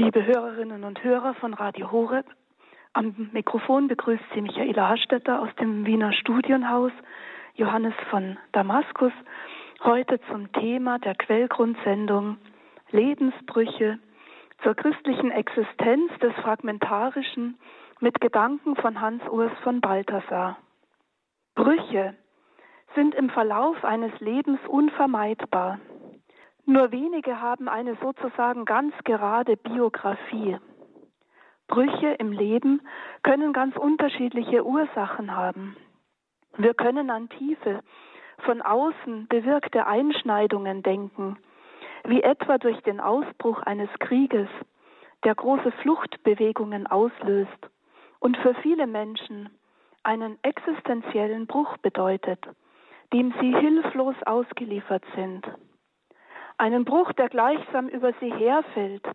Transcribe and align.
Liebe 0.00 0.24
Hörerinnen 0.24 0.84
und 0.84 1.04
Hörer 1.04 1.34
von 1.34 1.52
Radio 1.52 1.92
Horeb, 1.92 2.24
am 2.94 3.28
Mikrofon 3.32 3.86
begrüßt 3.86 4.24
Sie 4.32 4.40
Michaela 4.40 4.88
Hastetter 4.88 5.42
aus 5.42 5.54
dem 5.60 5.84
Wiener 5.84 6.14
Studienhaus, 6.14 6.92
Johannes 7.54 7.92
von 8.08 8.38
Damaskus, 8.52 9.12
heute 9.84 10.18
zum 10.30 10.50
Thema 10.52 10.98
der 11.00 11.14
Quellgrundsendung 11.16 12.38
Lebensbrüche 12.92 13.98
zur 14.62 14.74
christlichen 14.74 15.32
Existenz 15.32 16.10
des 16.22 16.32
Fragmentarischen 16.36 17.58
mit 18.00 18.22
Gedanken 18.22 18.76
von 18.76 19.02
Hans 19.02 19.22
Urs 19.28 19.52
von 19.62 19.82
Balthasar. 19.82 20.56
Brüche 21.54 22.14
sind 22.94 23.14
im 23.16 23.28
Verlauf 23.28 23.84
eines 23.84 24.18
Lebens 24.20 24.60
unvermeidbar. 24.66 25.78
Nur 26.70 26.92
wenige 26.92 27.40
haben 27.40 27.68
eine 27.68 27.96
sozusagen 27.96 28.64
ganz 28.64 28.94
gerade 29.02 29.56
Biografie. 29.56 30.56
Brüche 31.66 32.12
im 32.20 32.30
Leben 32.30 32.80
können 33.24 33.52
ganz 33.52 33.76
unterschiedliche 33.76 34.64
Ursachen 34.64 35.34
haben. 35.34 35.76
Wir 36.58 36.74
können 36.74 37.10
an 37.10 37.28
tiefe, 37.28 37.80
von 38.44 38.62
außen 38.62 39.26
bewirkte 39.26 39.88
Einschneidungen 39.88 40.84
denken, 40.84 41.38
wie 42.04 42.22
etwa 42.22 42.56
durch 42.58 42.80
den 42.82 43.00
Ausbruch 43.00 43.60
eines 43.62 43.90
Krieges, 43.98 44.48
der 45.24 45.34
große 45.34 45.72
Fluchtbewegungen 45.82 46.86
auslöst 46.86 47.68
und 48.20 48.36
für 48.36 48.54
viele 48.62 48.86
Menschen 48.86 49.48
einen 50.04 50.38
existenziellen 50.44 51.48
Bruch 51.48 51.78
bedeutet, 51.78 52.46
dem 53.12 53.34
sie 53.40 53.56
hilflos 53.56 54.14
ausgeliefert 54.24 55.02
sind. 55.16 55.44
Einen 56.60 56.84
Bruch, 56.84 57.10
der 57.14 57.30
gleichsam 57.30 57.88
über 57.88 58.12
sie 58.20 58.30
herfällt 58.30 59.08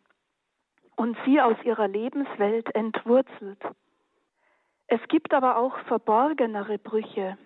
und 0.96 1.16
sie 1.26 1.40
aus 1.40 1.56
ihrer 1.64 1.88
Lebenswelt 1.88 2.74
entwurzelt. 2.74 3.62
Es 4.88 5.00
gibt 5.10 5.32
aber 5.32 5.58
auch 5.58 5.78
verborgenere 5.82 6.80
Brüche, 6.80 7.38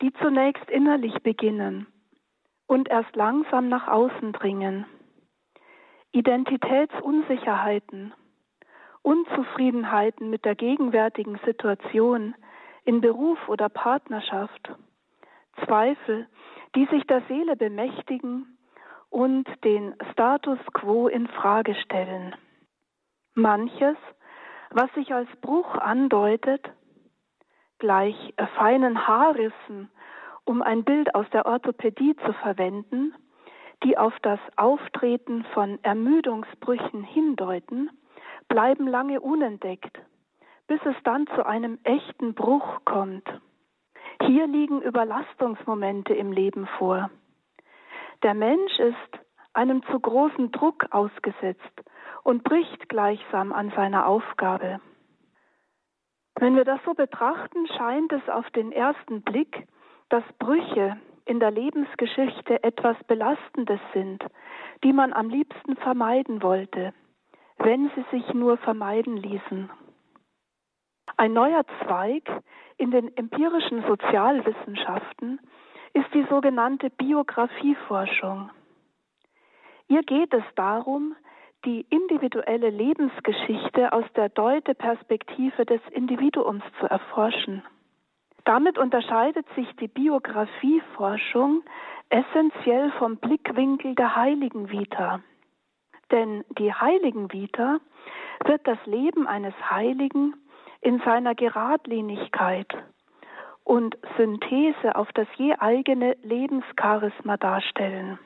die 0.00 0.12
zunächst 0.22 0.70
innerlich 0.70 1.24
beginnen 1.24 1.88
und 2.68 2.88
erst 2.88 3.16
langsam 3.16 3.68
nach 3.68 3.88
außen 3.88 4.32
dringen. 4.32 4.86
Identitätsunsicherheiten, 6.12 8.14
Unzufriedenheiten 9.02 10.30
mit 10.30 10.44
der 10.44 10.54
gegenwärtigen 10.54 11.40
Situation 11.44 12.36
in 12.84 13.00
Beruf 13.00 13.40
oder 13.48 13.68
Partnerschaft, 13.70 14.72
Zweifel, 15.64 16.28
die 16.76 16.86
sich 16.92 17.04
der 17.08 17.22
Seele 17.22 17.56
bemächtigen 17.56 18.55
und 19.10 19.46
den 19.64 19.94
Status 20.12 20.58
quo 20.74 21.08
in 21.08 21.26
Frage 21.28 21.74
stellen. 21.74 22.34
Manches, 23.34 23.96
was 24.70 24.92
sich 24.94 25.12
als 25.12 25.28
Bruch 25.40 25.74
andeutet, 25.76 26.62
gleich 27.78 28.34
feinen 28.56 29.06
Haarrissen 29.06 29.90
um 30.46 30.62
ein 30.62 30.84
Bild 30.84 31.14
aus 31.14 31.26
der 31.32 31.44
Orthopädie 31.44 32.14
zu 32.24 32.32
verwenden, 32.34 33.12
die 33.84 33.98
auf 33.98 34.14
das 34.22 34.38
Auftreten 34.56 35.44
von 35.52 35.78
Ermüdungsbrüchen 35.82 37.02
hindeuten, 37.02 37.90
bleiben 38.48 38.86
lange 38.86 39.20
unentdeckt, 39.20 39.98
bis 40.68 40.80
es 40.86 40.94
dann 41.04 41.26
zu 41.34 41.44
einem 41.44 41.78
echten 41.82 42.34
Bruch 42.34 42.84
kommt. 42.84 43.28
Hier 44.22 44.46
liegen 44.46 44.80
Überlastungsmomente 44.80 46.14
im 46.14 46.32
Leben 46.32 46.66
vor. 46.78 47.10
Der 48.22 48.34
Mensch 48.34 48.78
ist 48.78 49.24
einem 49.52 49.82
zu 49.84 49.98
großen 49.98 50.52
Druck 50.52 50.86
ausgesetzt 50.90 51.82
und 52.22 52.44
bricht 52.44 52.88
gleichsam 52.88 53.52
an 53.52 53.70
seiner 53.76 54.06
Aufgabe. 54.06 54.80
Wenn 56.38 56.56
wir 56.56 56.64
das 56.64 56.80
so 56.84 56.94
betrachten, 56.94 57.66
scheint 57.68 58.12
es 58.12 58.28
auf 58.28 58.48
den 58.50 58.72
ersten 58.72 59.22
Blick, 59.22 59.66
dass 60.10 60.24
Brüche 60.38 60.98
in 61.24 61.40
der 61.40 61.50
Lebensgeschichte 61.50 62.62
etwas 62.62 62.96
Belastendes 63.04 63.80
sind, 63.92 64.22
die 64.84 64.92
man 64.92 65.12
am 65.12 65.28
liebsten 65.28 65.76
vermeiden 65.76 66.42
wollte, 66.42 66.92
wenn 67.58 67.90
sie 67.94 68.04
sich 68.10 68.34
nur 68.34 68.58
vermeiden 68.58 69.16
ließen. 69.16 69.70
Ein 71.16 71.32
neuer 71.32 71.64
Zweig 71.82 72.28
in 72.76 72.90
den 72.90 73.16
empirischen 73.16 73.82
Sozialwissenschaften 73.86 75.40
ist 75.96 76.12
die 76.12 76.26
sogenannte 76.28 76.90
Biografieforschung. 76.90 78.50
Ihr 79.88 80.02
geht 80.02 80.34
es 80.34 80.44
darum, 80.54 81.16
die 81.64 81.86
individuelle 81.88 82.68
Lebensgeschichte 82.68 83.94
aus 83.94 84.04
der 84.14 84.28
Deute-Perspektive 84.28 85.64
des 85.64 85.80
Individuums 85.92 86.62
zu 86.78 86.86
erforschen. 86.86 87.62
Damit 88.44 88.76
unterscheidet 88.76 89.46
sich 89.56 89.66
die 89.76 89.88
Biografieforschung 89.88 91.62
essentiell 92.10 92.92
vom 92.98 93.16
Blickwinkel 93.16 93.94
der 93.94 94.14
Heiligen 94.14 94.70
Vita. 94.70 95.20
Denn 96.10 96.44
die 96.58 96.74
Heiligen 96.74 97.32
Vita 97.32 97.78
wird 98.44 98.66
das 98.68 98.78
Leben 98.84 99.26
eines 99.26 99.54
Heiligen 99.70 100.34
in 100.82 101.00
seiner 101.00 101.34
Geradlinigkeit 101.34 102.68
und 103.66 103.98
Synthese 104.16 104.94
auf 104.94 105.12
das 105.12 105.26
je 105.36 105.56
eigene 105.58 106.16
Lebenscharisma 106.22 107.36
darstellen. 107.36 108.16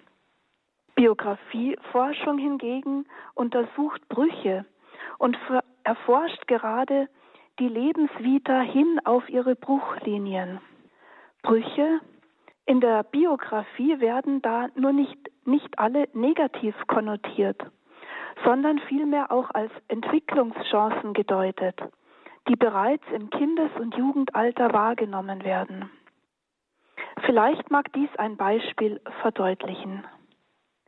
Biografieforschung 0.94 2.36
hingegen 2.36 3.06
untersucht 3.34 4.06
Brüche 4.10 4.66
und 5.16 5.38
erforscht 5.82 6.46
gerade 6.46 7.08
die 7.58 7.68
Lebensvita 7.68 8.60
hin 8.60 9.00
auf 9.04 9.26
ihre 9.30 9.56
Bruchlinien. 9.56 10.60
Brüche 11.42 12.00
in 12.66 12.82
der 12.82 13.02
Biografie 13.02 13.98
werden 13.98 14.42
da 14.42 14.68
nur 14.74 14.92
nicht, 14.92 15.18
nicht 15.46 15.78
alle 15.78 16.06
negativ 16.12 16.74
konnotiert, 16.86 17.58
sondern 18.44 18.78
vielmehr 18.80 19.32
auch 19.32 19.48
als 19.54 19.72
Entwicklungschancen 19.88 21.14
gedeutet, 21.14 21.80
die 22.50 22.56
bereits 22.56 23.04
im 23.14 23.30
Kindes- 23.30 23.76
und 23.78 23.96
Jugendalter 23.96 24.72
wahrgenommen 24.72 25.44
werden. 25.44 25.88
Vielleicht 27.24 27.70
mag 27.70 27.92
dies 27.92 28.08
ein 28.18 28.36
Beispiel 28.36 29.00
verdeutlichen. 29.22 30.04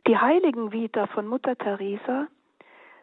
Die 0.05 0.17
Heiligenvita 0.17 1.07
von 1.07 1.25
Mutter 1.25 1.55
Teresa 1.55 2.27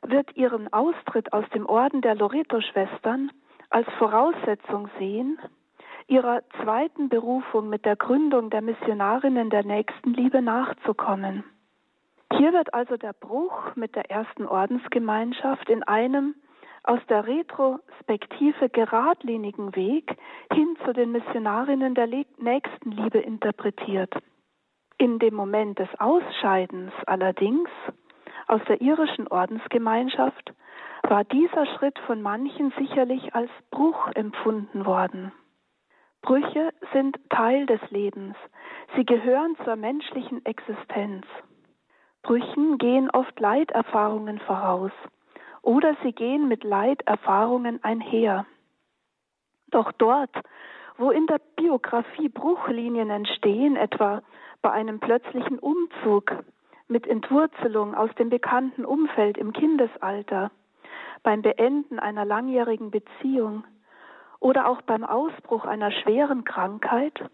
wird 0.03 0.37
ihren 0.37 0.70
Austritt 0.75 1.32
aus 1.32 1.49
dem 1.54 1.65
Orden 1.65 2.03
der 2.03 2.15
Loreto-Schwestern 2.15 3.31
als 3.70 3.88
Voraussetzung 3.99 4.91
sehen, 4.99 5.38
ihrer 6.06 6.43
zweiten 6.62 7.09
Berufung 7.09 7.70
mit 7.70 7.87
der 7.87 7.97
Gründung 7.97 8.50
der 8.50 8.60
Missionarinnen 8.60 9.49
der 9.49 9.65
Nächstenliebe 9.65 10.43
nachzukommen. 10.43 11.44
Hier 12.37 12.53
wird 12.53 12.75
also 12.75 12.99
der 12.99 13.15
Bruch 13.15 13.75
mit 13.75 13.97
der 13.97 14.10
ersten 14.10 14.44
Ordensgemeinschaft 14.44 15.70
in 15.70 15.82
einem 15.82 16.34
aus 16.85 17.01
der 17.09 17.27
Retrospektive 17.27 18.69
geradlinigen 18.69 19.75
Weg 19.77 20.17
hin 20.53 20.77
zu 20.85 20.93
den 20.93 21.13
Missionarinnen 21.13 21.95
der 21.95 22.07
Nächstenliebe 22.07 23.19
interpretiert. 23.19 24.15
In 24.99 25.19
dem 25.19 25.35
Moment 25.35 25.79
des 25.79 25.89
Ausscheidens 25.99 26.93
allerdings 27.07 27.69
aus 28.47 28.61
der 28.69 28.81
irischen 28.81 29.29
Ordensgemeinschaft 29.29 30.53
war 31.03 31.25
dieser 31.25 31.67
Schritt 31.67 31.99
von 32.01 32.21
manchen 32.21 32.73
sicherlich 32.79 33.35
als 33.35 33.51
Bruch 33.71 34.09
empfunden 34.15 34.85
worden. 34.85 35.33
Brüche 36.23 36.73
sind 36.93 37.19
Teil 37.31 37.65
des 37.67 37.81
Lebens. 37.91 38.37
Sie 38.95 39.05
gehören 39.05 39.57
zur 39.65 39.77
menschlichen 39.77 40.45
Existenz. 40.45 41.25
Brüchen 42.23 42.77
gehen 42.77 43.09
oft 43.11 43.39
Leiterfahrungen 43.41 44.39
voraus 44.41 44.93
oder 45.62 45.97
sie 46.03 46.12
gehen 46.12 46.49
mit 46.49 46.65
Leiterfahrungen 46.65 47.83
einher. 47.85 48.47
Doch 49.71 49.93
dort, 49.93 50.35
wo 50.97 51.11
in 51.11 51.27
der 51.27 51.41
Biografie 51.57 52.29
Bruchlinien 52.29 53.11
entstehen, 53.11 53.77
etwa 53.77 54.23
bei 54.62 54.71
einem 54.71 55.01
plötzlichen 55.01 55.59
Umzug 55.59 56.33
mit 56.89 57.07
Entwurzelung 57.07 57.95
aus 57.95 58.11
dem 58.17 58.31
bekannten 58.31 58.85
Umfeld 58.85 59.39
im 59.39 59.53
Kindesalter, 59.53 60.51
beim 61.23 61.43
Beenden 61.43 61.99
einer 61.99 62.25
langjährigen 62.25 62.91
Beziehung 62.91 63.65
oder 64.41 64.69
auch 64.69 64.83
beim 64.83 65.05
Ausbruch 65.05 65.65
einer 65.65 65.93
schweren 65.93 66.45
Krankheit 66.45 67.31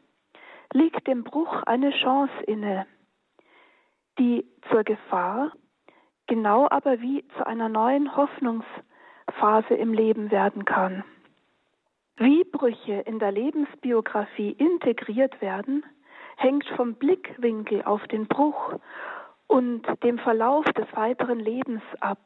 liegt 0.73 1.07
dem 1.07 1.25
Bruch 1.25 1.63
eine 1.63 1.91
Chance 1.91 2.35
inne, 2.47 2.87
die 4.19 4.45
zur 4.71 4.83
Gefahr, 4.83 5.53
genau 6.27 6.67
aber 6.71 7.01
wie 7.01 7.27
zu 7.37 7.47
einer 7.47 7.69
neuen 7.69 8.17
Hoffnungsphase 8.17 9.75
im 9.75 9.93
Leben 9.93 10.31
werden 10.31 10.65
kann. 10.65 11.05
Wie 12.17 12.45
Brüche 12.45 13.03
in 13.05 13.19
der 13.19 13.33
Lebensbiografie 13.33 14.53
integriert 14.53 15.41
werden, 15.41 15.85
hängt 16.37 16.67
vom 16.77 16.95
Blickwinkel 16.95 17.83
auf 17.83 18.07
den 18.09 18.27
Bruch 18.27 18.75
und 19.47 19.87
dem 20.03 20.19
Verlauf 20.19 20.65
des 20.65 20.87
weiteren 20.95 21.39
Lebens 21.39 21.83
ab 22.01 22.19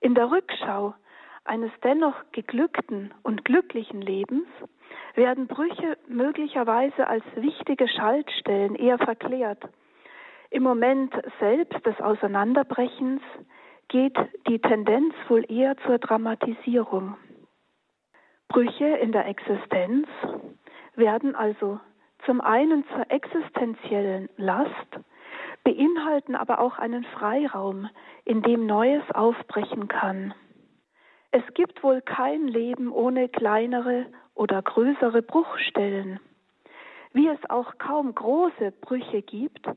In 0.00 0.14
der 0.14 0.30
Rückschau 0.30 0.94
eines 1.44 1.72
dennoch 1.82 2.14
geglückten 2.32 3.12
und 3.22 3.44
glücklichen 3.44 4.00
Lebens 4.00 4.46
werden 5.14 5.46
Brüche 5.48 5.98
möglicherweise 6.06 7.06
als 7.06 7.24
wichtige 7.34 7.88
Schaltstellen 7.88 8.74
eher 8.76 8.98
verklärt. 8.98 9.62
Im 10.50 10.62
Moment 10.62 11.14
selbst 11.40 11.84
des 11.84 12.00
Auseinanderbrechens 12.00 13.20
geht 13.88 14.16
die 14.48 14.58
Tendenz 14.58 15.14
wohl 15.28 15.44
eher 15.50 15.76
zur 15.86 15.98
Dramatisierung. 15.98 17.16
Brüche 18.48 18.86
in 18.86 19.12
der 19.12 19.26
Existenz 19.26 20.08
werden 20.94 21.34
also 21.34 21.80
zum 22.24 22.40
einen 22.40 22.84
zur 22.88 23.10
existenziellen 23.10 24.30
Last, 24.36 24.72
beinhalten 25.64 26.34
aber 26.34 26.60
auch 26.60 26.78
einen 26.78 27.04
Freiraum, 27.04 27.88
in 28.24 28.42
dem 28.42 28.66
Neues 28.66 29.02
aufbrechen 29.12 29.88
kann. 29.88 30.34
Es 31.30 31.42
gibt 31.52 31.82
wohl 31.82 32.00
kein 32.00 32.48
Leben 32.48 32.90
ohne 32.90 33.28
kleinere 33.28 34.06
oder 34.34 34.62
größere 34.62 35.20
Bruchstellen, 35.20 36.20
wie 37.12 37.28
es 37.28 37.50
auch 37.50 37.76
kaum 37.76 38.14
große 38.14 38.72
Brüche 38.80 39.20
gibt, 39.20 39.68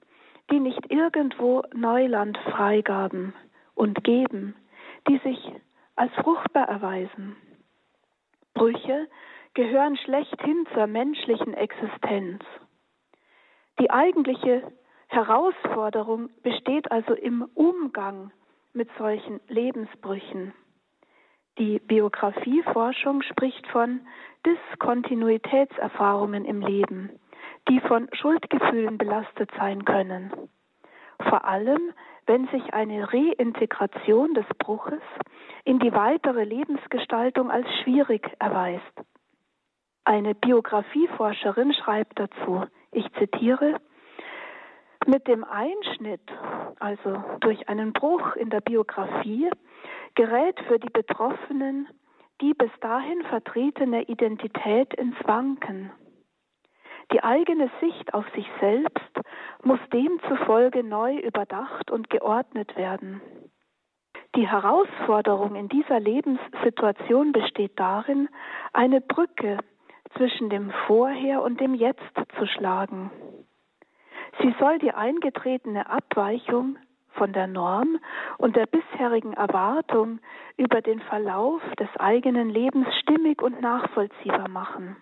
die 0.51 0.59
nicht 0.59 0.91
irgendwo 0.91 1.63
Neuland 1.73 2.37
freigaben 2.37 3.33
und 3.73 4.03
geben, 4.03 4.55
die 5.07 5.17
sich 5.19 5.39
als 5.95 6.13
fruchtbar 6.15 6.67
erweisen. 6.67 7.37
Brüche 8.53 9.07
gehören 9.53 9.97
schlechthin 9.97 10.67
zur 10.73 10.87
menschlichen 10.87 11.53
Existenz. 11.53 12.43
Die 13.79 13.89
eigentliche 13.89 14.71
Herausforderung 15.07 16.29
besteht 16.43 16.91
also 16.91 17.13
im 17.13 17.43
Umgang 17.53 18.31
mit 18.73 18.89
solchen 18.97 19.39
Lebensbrüchen. 19.47 20.53
Die 21.57 21.79
Biografieforschung 21.79 23.21
spricht 23.23 23.67
von 23.67 24.01
Diskontinuitätserfahrungen 24.45 26.45
im 26.45 26.61
Leben, 26.61 27.09
die 27.69 27.79
von 27.81 28.07
Schuldgefühlen 28.13 28.97
belastet 28.97 29.49
sein 29.57 29.85
können. 29.85 30.31
Vor 31.29 31.45
allem, 31.45 31.93
wenn 32.25 32.47
sich 32.47 32.73
eine 32.73 33.11
Reintegration 33.11 34.33
des 34.33 34.45
Bruches 34.57 35.01
in 35.63 35.79
die 35.79 35.93
weitere 35.93 36.43
Lebensgestaltung 36.43 37.51
als 37.51 37.67
schwierig 37.83 38.29
erweist. 38.39 38.83
Eine 40.03 40.33
Biografieforscherin 40.33 41.73
schreibt 41.73 42.19
dazu, 42.19 42.65
ich 42.91 43.05
zitiere, 43.13 43.79
mit 45.05 45.27
dem 45.27 45.43
Einschnitt, 45.43 46.21
also 46.79 47.23
durch 47.39 47.69
einen 47.69 47.93
Bruch 47.93 48.35
in 48.35 48.49
der 48.49 48.61
Biografie, 48.61 49.49
gerät 50.15 50.59
für 50.67 50.79
die 50.79 50.89
Betroffenen 50.89 51.87
die 52.41 52.53
bis 52.55 52.71
dahin 52.81 53.21
vertretene 53.23 54.03
Identität 54.03 54.93
ins 54.95 55.15
Wanken. 55.25 55.91
Die 57.11 57.23
eigene 57.23 57.69
Sicht 57.79 58.13
auf 58.13 58.25
sich 58.35 58.47
selbst 58.59 59.19
muss 59.63 59.79
demzufolge 59.91 60.83
neu 60.83 61.17
überdacht 61.17 61.91
und 61.91 62.09
geordnet 62.09 62.75
werden. 62.75 63.21
Die 64.35 64.47
Herausforderung 64.47 65.55
in 65.55 65.67
dieser 65.67 65.99
Lebenssituation 65.99 67.33
besteht 67.33 67.77
darin, 67.77 68.29
eine 68.71 69.01
Brücke 69.01 69.57
zwischen 70.15 70.49
dem 70.49 70.71
Vorher 70.87 71.41
und 71.41 71.59
dem 71.59 71.73
Jetzt 71.73 72.13
zu 72.37 72.45
schlagen. 72.47 73.11
Sie 74.41 74.55
soll 74.59 74.79
die 74.79 74.93
eingetretene 74.93 75.89
Abweichung 75.89 76.77
von 77.13 77.33
der 77.33 77.47
Norm 77.47 77.99
und 78.37 78.55
der 78.55 78.65
bisherigen 78.65 79.33
Erwartung 79.33 80.19
über 80.55 80.81
den 80.81 81.01
Verlauf 81.01 81.61
des 81.77 81.89
eigenen 81.97 82.49
Lebens 82.49 82.87
stimmig 83.01 83.41
und 83.41 83.61
nachvollziehbar 83.61 84.47
machen. 84.47 84.95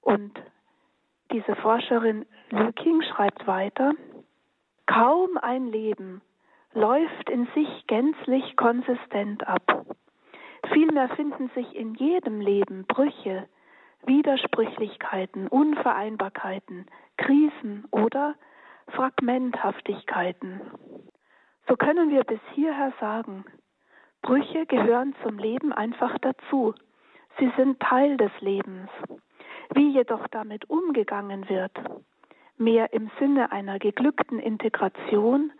Und 0.00 0.32
diese 1.32 1.56
Forscherin 1.56 2.26
Lüking 2.50 3.02
schreibt 3.02 3.46
weiter, 3.46 3.92
kaum 4.86 5.36
ein 5.40 5.66
Leben 5.66 6.22
läuft 6.72 7.30
in 7.30 7.46
sich 7.54 7.86
gänzlich 7.86 8.56
konsistent 8.56 9.46
ab. 9.46 9.86
Vielmehr 10.72 11.08
finden 11.10 11.50
sich 11.54 11.74
in 11.74 11.94
jedem 11.94 12.40
Leben 12.40 12.84
Brüche, 12.86 13.48
Widersprüchlichkeiten, 14.04 15.48
Unvereinbarkeiten, 15.48 16.86
Krisen 17.16 17.86
oder 17.90 18.34
Fragmenthaftigkeiten. 18.88 20.60
So 21.66 21.76
können 21.76 22.10
wir 22.10 22.24
bis 22.24 22.40
hierher 22.54 22.92
sagen, 23.00 23.44
Brüche 24.22 24.66
gehören 24.66 25.14
zum 25.22 25.38
Leben 25.38 25.72
einfach 25.72 26.16
dazu. 26.18 26.74
Sie 27.38 27.52
sind 27.56 27.80
Teil 27.80 28.16
des 28.16 28.32
Lebens. 28.40 28.88
Wie 29.74 29.90
jedoch 29.90 30.26
damit 30.28 30.68
umgegangen 30.70 31.48
wird, 31.48 31.72
mehr 32.56 32.92
im 32.92 33.10
Sinne 33.18 33.52
einer 33.52 33.78
geglückten 33.78 34.38
Integration 34.38 35.52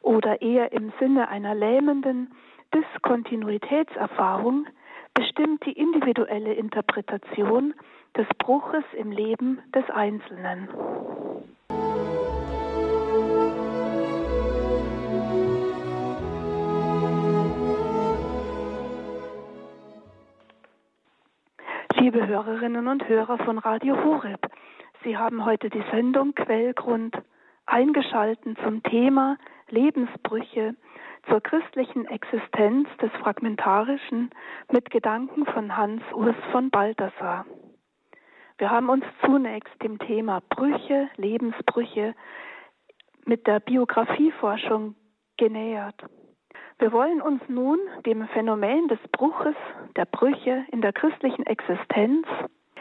oder 0.00 0.40
eher 0.40 0.72
im 0.72 0.92
Sinne 0.98 1.28
einer 1.28 1.54
lähmenden 1.54 2.32
Diskontinuitätserfahrung, 2.74 4.66
bestimmt 5.14 5.64
die 5.66 5.72
individuelle 5.72 6.54
Interpretation 6.54 7.74
des 8.16 8.26
Bruches 8.38 8.84
im 8.96 9.10
Leben 9.10 9.60
des 9.74 9.88
Einzelnen. 9.90 10.68
Liebe 22.06 22.24
Hörerinnen 22.24 22.86
und 22.86 23.08
Hörer 23.08 23.36
von 23.38 23.58
Radio 23.58 23.96
Horeb, 24.04 24.46
Sie 25.02 25.18
haben 25.18 25.44
heute 25.44 25.70
die 25.70 25.82
Sendung 25.90 26.36
Quellgrund 26.36 27.16
eingeschalten 27.66 28.56
zum 28.62 28.80
Thema 28.84 29.38
Lebensbrüche 29.70 30.76
zur 31.28 31.40
christlichen 31.40 32.06
Existenz 32.06 32.88
des 33.02 33.10
Fragmentarischen 33.20 34.30
mit 34.70 34.88
Gedanken 34.90 35.46
von 35.46 35.76
Hans 35.76 36.00
Urs 36.12 36.36
von 36.52 36.70
Balthasar. 36.70 37.44
Wir 38.58 38.70
haben 38.70 38.88
uns 38.88 39.04
zunächst 39.24 39.74
dem 39.82 39.98
Thema 39.98 40.42
Brüche, 40.48 41.08
Lebensbrüche 41.16 42.14
mit 43.24 43.48
der 43.48 43.58
Biografieforschung 43.58 44.94
genähert. 45.38 46.00
Wir 46.78 46.92
wollen 46.92 47.22
uns 47.22 47.40
nun 47.48 47.78
dem 48.04 48.26
Phänomen 48.28 48.88
des 48.88 49.00
Bruches, 49.12 49.56
der 49.96 50.04
Brüche 50.04 50.64
in 50.70 50.82
der 50.82 50.92
christlichen 50.92 51.46
Existenz 51.46 52.26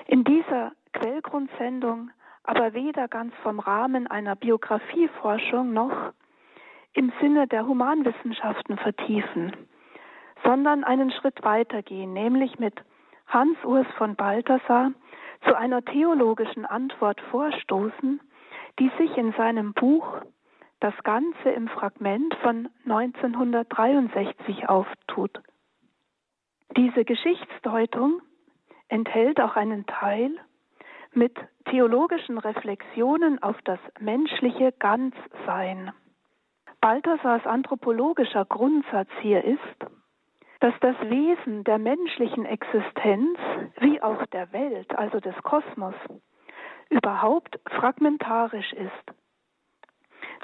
in 0.07 0.23
dieser 0.23 0.73
Quellgrundsendung 0.93 2.11
aber 2.45 2.73
weder 2.73 3.07
ganz 3.07 3.33
vom 3.41 3.59
Rahmen 3.59 4.07
einer 4.07 4.35
Biografieforschung 4.35 5.73
noch 5.73 6.13
im 6.93 7.11
Sinne 7.19 7.47
der 7.47 7.67
Humanwissenschaften 7.67 8.77
vertiefen, 8.77 9.51
sondern 10.43 10.83
einen 10.83 11.11
Schritt 11.11 11.43
weitergehen, 11.43 12.13
nämlich 12.13 12.57
mit 12.59 12.75
Hans 13.27 13.57
Urs 13.65 13.87
von 13.97 14.15
Balthasar 14.15 14.91
zu 15.47 15.55
einer 15.55 15.83
theologischen 15.83 16.65
Antwort 16.65 17.19
vorstoßen, 17.31 18.21
die 18.79 18.91
sich 18.97 19.17
in 19.17 19.33
seinem 19.33 19.73
Buch 19.73 20.21
Das 20.85 21.01
Ganze 21.01 21.49
im 21.49 21.67
Fragment 21.67 22.35
von 22.43 22.69
1963 22.83 24.69
auftut. 24.69 25.41
Diese 26.77 27.03
Geschichtsdeutung 27.05 28.21
enthält 28.87 29.41
auch 29.41 29.55
einen 29.55 29.87
Teil 29.87 30.29
mit 31.11 31.35
theologischen 31.71 32.37
Reflexionen 32.37 33.41
auf 33.41 33.59
das 33.63 33.79
menschliche 33.99 34.73
Ganzsein. 34.73 35.91
Balthasars 36.81 37.47
anthropologischer 37.47 38.45
Grundsatz 38.45 39.09
hier 39.21 39.43
ist, 39.43 39.91
dass 40.59 40.75
das 40.81 40.95
Wesen 41.09 41.63
der 41.63 41.79
menschlichen 41.79 42.45
Existenz 42.45 43.39
wie 43.79 44.03
auch 44.03 44.23
der 44.27 44.53
Welt, 44.53 44.95
also 44.95 45.19
des 45.19 45.35
Kosmos, 45.41 45.95
überhaupt 46.91 47.59
fragmentarisch 47.71 48.71
ist. 48.73 49.15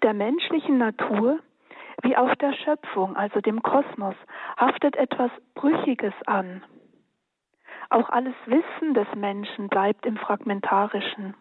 Der 0.03 0.13
menschlichen 0.13 0.77
Natur 0.77 1.39
wie 2.01 2.17
auch 2.17 2.33
der 2.35 2.53
Schöpfung, 2.53 3.15
also 3.15 3.41
dem 3.41 3.61
Kosmos, 3.61 4.15
haftet 4.57 4.95
etwas 4.95 5.29
Brüchiges 5.53 6.13
an. 6.25 6.63
Auch 7.89 8.09
alles 8.09 8.33
Wissen 8.45 8.93
des 8.93 9.07
Menschen 9.15 9.67
bleibt 9.67 10.05
im 10.05 10.17
Fragmentarischen. 10.17 11.35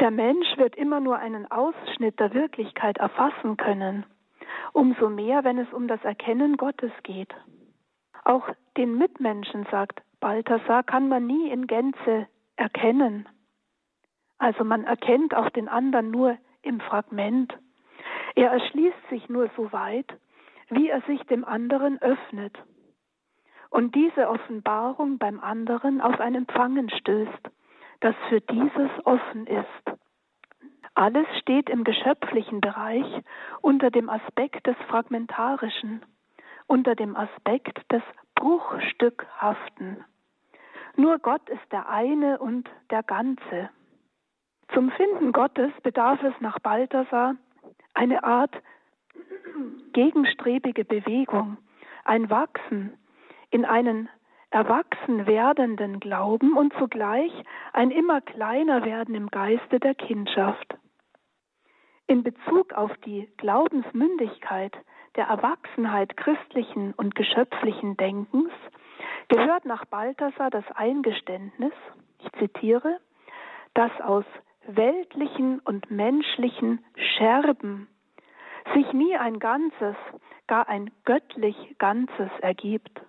Der 0.00 0.10
Mensch 0.10 0.56
wird 0.56 0.74
immer 0.76 1.00
nur 1.00 1.18
einen 1.18 1.50
Ausschnitt 1.50 2.18
der 2.18 2.34
Wirklichkeit 2.34 2.98
erfassen 2.98 3.56
können, 3.56 4.04
umso 4.72 5.08
mehr, 5.08 5.44
wenn 5.44 5.58
es 5.58 5.72
um 5.72 5.88
das 5.88 6.02
Erkennen 6.04 6.56
Gottes 6.56 6.92
geht. 7.04 7.32
Auch 8.24 8.48
den 8.76 8.98
Mitmenschen, 8.98 9.66
sagt 9.70 10.02
Balthasar, 10.20 10.82
kann 10.82 11.08
man 11.08 11.26
nie 11.26 11.50
in 11.50 11.66
Gänze 11.66 12.26
erkennen. 12.56 13.28
Also 14.38 14.64
man 14.64 14.84
erkennt 14.84 15.34
auch 15.34 15.50
den 15.50 15.68
anderen 15.68 16.10
nur 16.10 16.36
im 16.62 16.80
Fragment. 16.80 17.52
Er 18.34 18.50
erschließt 18.50 19.08
sich 19.10 19.28
nur 19.28 19.50
so 19.56 19.72
weit, 19.72 20.06
wie 20.70 20.88
er 20.88 21.02
sich 21.02 21.22
dem 21.24 21.44
anderen 21.44 22.00
öffnet. 22.00 22.56
und 23.70 23.94
diese 23.94 24.28
Offenbarung 24.28 25.18
beim 25.18 25.40
anderen 25.40 26.00
auf 26.00 26.20
ein 26.20 26.34
Empfangen 26.34 26.90
stößt, 26.90 27.50
das 28.00 28.14
für 28.28 28.40
dieses 28.40 28.90
offen 29.04 29.46
ist. 29.46 29.98
Alles 30.94 31.26
steht 31.40 31.70
im 31.70 31.84
geschöpflichen 31.84 32.60
Bereich 32.60 33.06
unter 33.62 33.90
dem 33.90 34.10
Aspekt 34.10 34.66
des 34.66 34.76
Fragmentarischen, 34.88 36.02
unter 36.66 36.94
dem 36.94 37.16
Aspekt 37.16 37.80
des 37.90 38.02
Bruchstückhaften. 38.34 40.04
Nur 40.96 41.18
Gott 41.18 41.48
ist 41.48 41.72
der 41.72 41.88
eine 41.88 42.38
und 42.38 42.68
der 42.90 43.02
Ganze. 43.02 43.70
Zum 44.74 44.90
Finden 44.92 45.32
Gottes 45.32 45.70
bedarf 45.82 46.22
es 46.22 46.34
nach 46.40 46.58
Balthasar 46.60 47.36
eine 47.94 48.24
Art 48.24 48.54
gegenstrebige 49.92 50.84
Bewegung, 50.84 51.58
ein 52.04 52.30
Wachsen 52.30 52.98
in 53.50 53.66
einen 53.66 54.08
erwachsen 54.50 55.26
werdenden 55.26 56.00
Glauben 56.00 56.56
und 56.56 56.72
zugleich 56.78 57.32
ein 57.72 57.90
immer 57.90 58.20
kleiner 58.20 58.84
werden 58.84 59.14
im 59.14 59.28
Geiste 59.28 59.78
der 59.78 59.94
Kindschaft. 59.94 60.76
In 62.06 62.22
Bezug 62.22 62.72
auf 62.72 62.90
die 63.04 63.30
Glaubensmündigkeit 63.36 64.76
der 65.16 65.26
Erwachsenheit 65.26 66.16
christlichen 66.16 66.94
und 66.94 67.14
geschöpflichen 67.14 67.96
Denkens 67.96 68.50
gehört 69.28 69.64
nach 69.66 69.84
Balthasar 69.84 70.50
das 70.50 70.64
Eingeständnis, 70.74 71.72
ich 72.18 72.32
zitiere, 72.38 72.98
dass 73.74 73.92
aus 74.00 74.24
weltlichen 74.66 75.60
und 75.60 75.90
menschlichen 75.90 76.84
Scherben 76.96 77.88
sich 78.74 78.92
nie 78.92 79.16
ein 79.16 79.38
Ganzes, 79.38 79.96
gar 80.46 80.68
ein 80.68 80.90
göttlich 81.04 81.56
Ganzes 81.78 82.30
ergibt. 82.40 83.00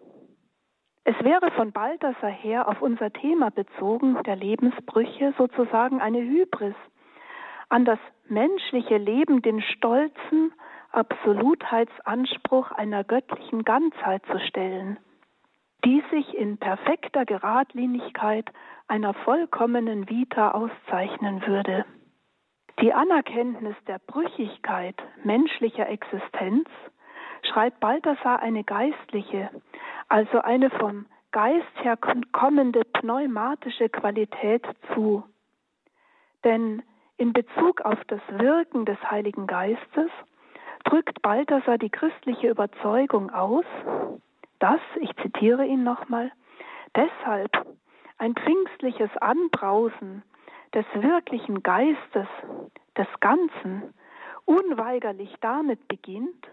Es 1.05 1.15
wäre 1.23 1.51
von 1.51 1.71
Balthasar 1.71 2.29
her 2.29 2.67
auf 2.67 2.81
unser 2.81 3.11
Thema 3.11 3.51
bezogen, 3.51 4.17
der 4.23 4.35
Lebensbrüche, 4.35 5.33
sozusagen 5.37 5.99
eine 5.99 6.21
Hybris, 6.21 6.75
an 7.69 7.85
das 7.85 7.99
menschliche 8.29 8.97
Leben 8.97 9.41
den 9.41 9.61
stolzen 9.61 10.53
Absolutheitsanspruch 10.91 12.71
einer 12.71 13.03
göttlichen 13.03 13.63
Ganzheit 13.63 14.23
zu 14.27 14.39
stellen, 14.47 14.97
die 15.83 16.03
sich 16.11 16.33
in 16.37 16.57
perfekter 16.57 17.25
Geradlinigkeit 17.25 18.49
einer 18.93 19.15
vollkommenen 19.15 20.07
Vita 20.07 20.51
auszeichnen 20.51 21.47
würde. 21.47 21.83
Die 22.79 22.93
Anerkenntnis 22.93 23.75
der 23.87 23.97
Brüchigkeit 23.97 24.95
menschlicher 25.23 25.89
Existenz 25.89 26.69
schreibt 27.41 27.79
Balthasar 27.79 28.39
eine 28.43 28.63
geistliche, 28.63 29.49
also 30.09 30.41
eine 30.41 30.69
vom 30.69 31.07
Geist 31.31 31.73
her 31.81 31.97
kommende 32.33 32.83
pneumatische 32.85 33.89
Qualität 33.89 34.63
zu. 34.93 35.23
Denn 36.43 36.83
in 37.17 37.33
Bezug 37.33 37.81
auf 37.81 37.97
das 38.09 38.21
Wirken 38.29 38.85
des 38.85 39.01
Heiligen 39.09 39.47
Geistes 39.47 40.11
drückt 40.83 41.19
Balthasar 41.23 41.79
die 41.79 41.89
christliche 41.89 42.47
Überzeugung 42.47 43.31
aus, 43.31 43.65
dass, 44.59 44.81
ich 45.01 45.15
zitiere 45.15 45.65
ihn 45.65 45.83
nochmal, 45.83 46.31
deshalb 46.95 47.49
ein 48.23 48.35
pfingstliches 48.35 49.09
Anbrausen 49.17 50.23
des 50.73 50.85
wirklichen 50.93 51.61
Geistes, 51.61 52.27
des 52.97 53.07
Ganzen, 53.19 53.93
unweigerlich 54.45 55.35
damit 55.41 55.89
beginnt, 55.89 56.47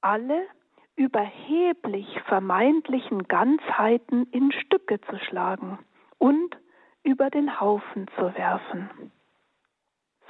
alle 0.00 0.46
überheblich 0.94 2.06
vermeintlichen 2.26 3.26
Ganzheiten 3.26 4.28
in 4.30 4.52
Stücke 4.52 5.00
zu 5.00 5.18
schlagen 5.18 5.80
und 6.18 6.56
über 7.02 7.30
den 7.30 7.60
Haufen 7.60 8.06
zu 8.16 8.32
werfen. 8.36 9.10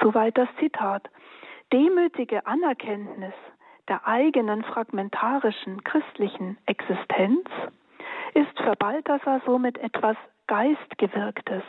Soweit 0.00 0.38
das 0.38 0.48
Zitat. 0.58 1.10
Demütige 1.70 2.46
Anerkenntnis 2.46 3.34
der 3.88 4.06
eigenen 4.06 4.64
fragmentarischen 4.64 5.84
christlichen 5.84 6.56
Existenz 6.64 7.46
ist 8.36 8.58
für 8.58 8.76
Balthasar 8.76 9.40
somit 9.46 9.78
etwas 9.78 10.16
Geistgewirktes, 10.46 11.62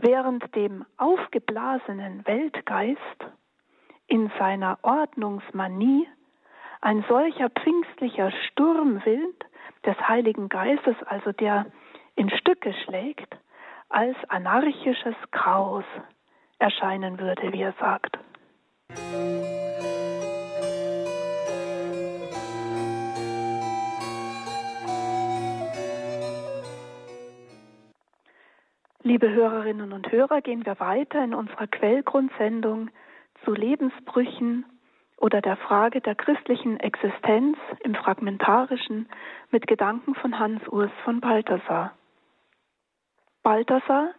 während 0.00 0.54
dem 0.54 0.86
aufgeblasenen 0.96 2.26
Weltgeist 2.26 2.98
in 4.06 4.30
seiner 4.38 4.78
Ordnungsmanie 4.80 6.08
ein 6.80 7.04
solcher 7.06 7.50
pfingstlicher 7.50 8.30
Sturmwind 8.30 9.44
des 9.84 9.96
Heiligen 10.08 10.48
Geistes, 10.48 10.96
also 11.04 11.32
der 11.32 11.66
in 12.16 12.30
Stücke 12.30 12.72
schlägt, 12.84 13.36
als 13.90 14.16
anarchisches 14.28 15.16
Chaos 15.32 15.84
erscheinen 16.58 17.18
würde, 17.20 17.52
wie 17.52 17.60
er 17.60 17.74
sagt. 17.78 18.18
Liebe 29.08 29.32
Hörerinnen 29.32 29.94
und 29.94 30.12
Hörer, 30.12 30.42
gehen 30.42 30.66
wir 30.66 30.78
weiter 30.80 31.24
in 31.24 31.32
unserer 31.32 31.66
Quellgrundsendung 31.66 32.90
zu 33.42 33.54
Lebensbrüchen 33.54 34.66
oder 35.16 35.40
der 35.40 35.56
Frage 35.56 36.02
der 36.02 36.14
christlichen 36.14 36.78
Existenz 36.78 37.56
im 37.84 37.94
Fragmentarischen 37.94 39.08
mit 39.50 39.66
Gedanken 39.66 40.14
von 40.14 40.38
Hans 40.38 40.60
Urs 40.68 40.90
von 41.04 41.22
Balthasar. 41.22 41.96
Balthasar 43.42 44.10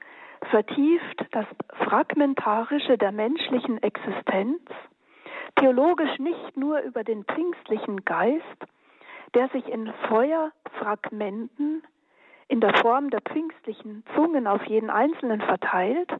vertieft 0.49 1.23
das 1.33 1.45
Fragmentarische 1.83 2.97
der 2.97 3.11
menschlichen 3.11 3.83
Existenz, 3.83 4.63
theologisch 5.55 6.17
nicht 6.17 6.57
nur 6.57 6.79
über 6.79 7.03
den 7.03 7.25
pfingstlichen 7.25 8.05
Geist, 8.05 8.65
der 9.35 9.49
sich 9.49 9.67
in 9.67 9.93
Feuerfragmenten 10.07 11.83
in 12.49 12.59
der 12.59 12.73
Form 12.75 13.09
der 13.09 13.21
pfingstlichen 13.21 14.03
Zungen 14.15 14.45
auf 14.45 14.65
jeden 14.65 14.89
Einzelnen 14.89 15.39
verteilt, 15.39 16.11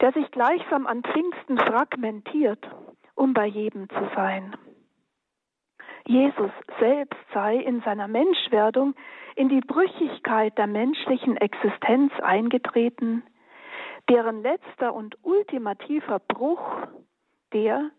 der 0.00 0.12
sich 0.12 0.30
gleichsam 0.30 0.86
an 0.86 1.02
Pfingsten 1.02 1.58
fragmentiert 1.58 2.64
um 3.14 3.34
bei 3.34 3.46
jedem 3.46 3.88
zu 3.88 4.10
sein. 4.14 4.56
Jesus 6.06 6.50
selbst 6.80 7.20
sei 7.32 7.56
in 7.56 7.80
seiner 7.82 8.08
Menschwerdung 8.08 8.94
in 9.36 9.48
die 9.48 9.60
Brüchigkeit 9.60 10.56
der 10.58 10.66
menschlichen 10.66 11.36
Existenz 11.36 12.12
eingetreten, 12.20 13.22
deren 14.08 14.42
letzter 14.42 14.94
und 14.94 15.16
ultimativer 15.22 16.18
Bruch 16.18 16.88
der 17.52 17.90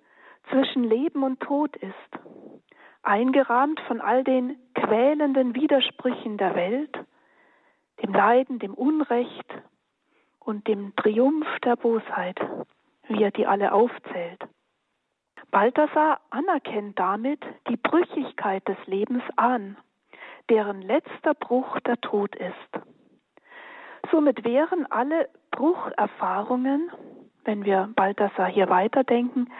zwischen 0.49 0.83
Leben 0.83 1.23
und 1.23 1.39
Tod 1.39 1.77
ist, 1.77 1.93
eingerahmt 3.01 3.79
von 3.87 4.01
all 4.01 4.25
den 4.25 4.57
quälenden 4.75 5.55
Widersprüchen 5.55 6.37
der 6.37 6.55
Welt, 6.55 6.99
dem 8.01 8.13
Leiden, 8.13 8.59
dem 8.59 8.73
Unrecht 8.73 9.47
und 10.39 10.67
dem 10.67 10.95
Triumph 10.95 11.47
der 11.63 11.75
Bosheit, 11.75 12.39
wie 13.07 13.23
er 13.23 13.31
die 13.31 13.45
alle 13.45 13.73
aufzählt. 13.73 14.43
Balthasar 15.51 16.19
anerkennt 16.31 16.97
damit 16.97 17.39
die 17.69 17.77
Brüchigkeit 17.77 18.67
des 18.67 18.77
Lebens 18.87 19.23
an, 19.35 19.77
deren 20.49 20.81
letzter 20.81 21.33
Bruch 21.35 21.79
der 21.81 22.01
Tod 22.01 22.35
ist. 22.35 22.83
Somit 24.11 24.43
wären 24.43 24.85
alle 24.91 25.29
Brucherfahrungen, 25.51 26.91
wenn 27.45 27.65
wir 27.65 27.89
Balthasar 27.95 28.47
hier 28.47 28.69
weiterdenken, 28.69 29.51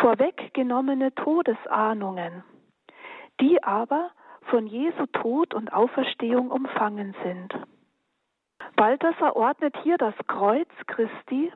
vorweggenommene 0.00 1.14
Todesahnungen, 1.14 2.42
die 3.40 3.62
aber 3.62 4.10
von 4.50 4.66
Jesu 4.66 5.06
Tod 5.12 5.54
und 5.54 5.72
Auferstehung 5.72 6.50
umfangen 6.50 7.14
sind. 7.22 7.54
Balthasar 8.82 9.36
ordnet 9.36 9.76
hier 9.84 9.96
das 9.96 10.14
Kreuz 10.26 10.68
Christi 10.88 11.52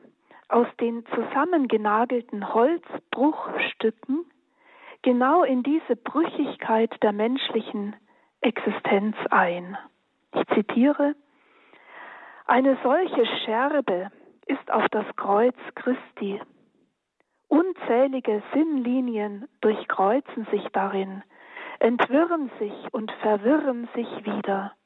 aus 0.47 0.67
den 0.79 1.05
zusammengenagelten 1.07 2.53
Holzbruchstücken 2.53 4.23
genau 5.01 5.43
in 5.43 5.61
diese 5.61 5.97
Brüchigkeit 5.97 6.89
der 7.03 7.11
menschlichen 7.11 7.97
Existenz 8.39 9.17
ein. 9.29 9.77
Ich 10.35 10.47
zitiere, 10.55 11.15
eine 12.45 12.77
solche 12.81 13.25
Scherbe 13.43 14.09
ist 14.45 14.71
auf 14.71 14.87
das 14.91 15.05
Kreuz 15.17 15.57
Christi. 15.75 16.39
Unzählige 17.49 18.41
Sinnlinien 18.53 19.49
durchkreuzen 19.59 20.47
sich 20.49 20.65
darin, 20.71 21.23
entwirren 21.79 22.49
sich 22.57 22.93
und 22.93 23.11
verwirren 23.21 23.89
sich 23.93 24.07
wieder. 24.23 24.77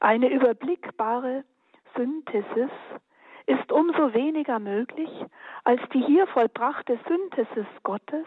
Eine 0.00 0.30
überblickbare 0.30 1.44
Synthesis 1.94 2.70
ist 3.46 3.70
umso 3.70 4.14
weniger 4.14 4.58
möglich, 4.58 5.10
als 5.64 5.80
die 5.92 6.02
hier 6.02 6.26
vollbrachte 6.26 6.98
Synthesis 7.06 7.66
Gottes 7.82 8.26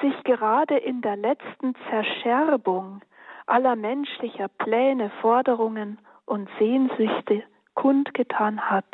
sich 0.00 0.24
gerade 0.24 0.76
in 0.76 1.02
der 1.02 1.16
letzten 1.16 1.74
Zerscherbung 1.90 3.02
aller 3.46 3.76
menschlicher 3.76 4.48
Pläne, 4.48 5.10
Forderungen 5.20 5.98
und 6.24 6.48
Sehnsüchte 6.58 7.42
kundgetan 7.74 8.70
hat. 8.70 8.86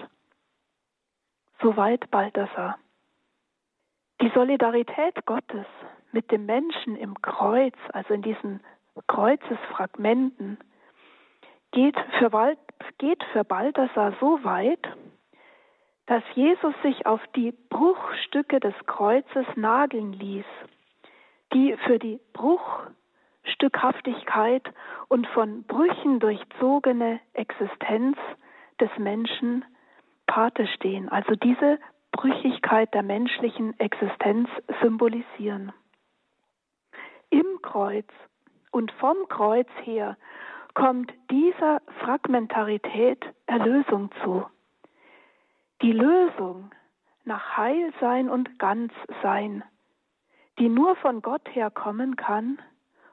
Soweit 1.60 2.10
Balthasar. 2.10 2.78
Die 4.20 4.30
Solidarität 4.34 5.26
Gottes 5.26 5.66
mit 6.12 6.30
dem 6.30 6.46
Menschen 6.46 6.96
im 6.96 7.20
Kreuz, 7.20 7.74
also 7.92 8.14
in 8.14 8.22
diesen 8.22 8.60
Kreuzesfragmenten, 9.08 10.58
geht 11.74 11.96
für, 12.18 12.56
geht 12.98 13.22
für 13.32 13.44
Balthasar 13.44 14.14
so 14.20 14.42
weit, 14.44 14.86
dass 16.06 16.22
Jesus 16.34 16.74
sich 16.82 17.06
auf 17.06 17.20
die 17.34 17.52
Bruchstücke 17.70 18.60
des 18.60 18.74
Kreuzes 18.86 19.46
nageln 19.56 20.12
ließ, 20.12 20.44
die 21.52 21.76
für 21.84 21.98
die 21.98 22.20
Bruchstückhaftigkeit 22.32 24.62
und 25.08 25.26
von 25.28 25.64
Brüchen 25.64 26.20
durchzogene 26.20 27.20
Existenz 27.32 28.18
des 28.80 28.90
Menschen 28.98 29.64
Pate 30.26 30.66
stehen, 30.68 31.08
also 31.08 31.34
diese 31.34 31.80
Brüchigkeit 32.12 32.92
der 32.94 33.02
menschlichen 33.02 33.80
Existenz 33.80 34.48
symbolisieren. 34.80 35.72
Im 37.30 37.60
Kreuz 37.62 38.06
und 38.70 38.92
vom 38.92 39.16
Kreuz 39.28 39.66
her 39.82 40.16
kommt 40.74 41.12
dieser 41.30 41.80
Fragmentarität 42.00 43.24
Erlösung 43.46 44.10
zu. 44.22 44.44
Die 45.82 45.92
Lösung 45.92 46.70
nach 47.24 47.56
Heilsein 47.56 48.28
und 48.28 48.58
Ganzsein, 48.58 49.64
die 50.58 50.68
nur 50.68 50.96
von 50.96 51.22
Gott 51.22 51.48
herkommen 51.54 52.16
kann 52.16 52.58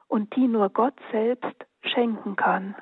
und 0.08 0.34
die 0.36 0.48
nur 0.48 0.70
Gott 0.70 0.94
selbst 1.10 1.66
schenken 1.82 2.36
kann. 2.36 2.76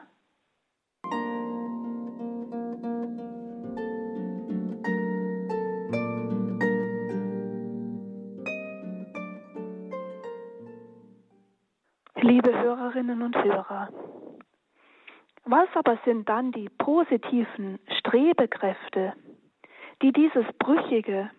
Liebe 12.22 12.52
Hörerinnen 12.52 13.22
und 13.22 13.36
Hörer, 13.36 13.88
was 15.50 15.68
aber 15.74 15.98
sind 16.04 16.28
dann 16.28 16.52
die 16.52 16.68
positiven 16.78 17.78
Strebekräfte, 17.98 19.14
die 20.02 20.12
dieses 20.12 20.46
brüchige 20.58 21.30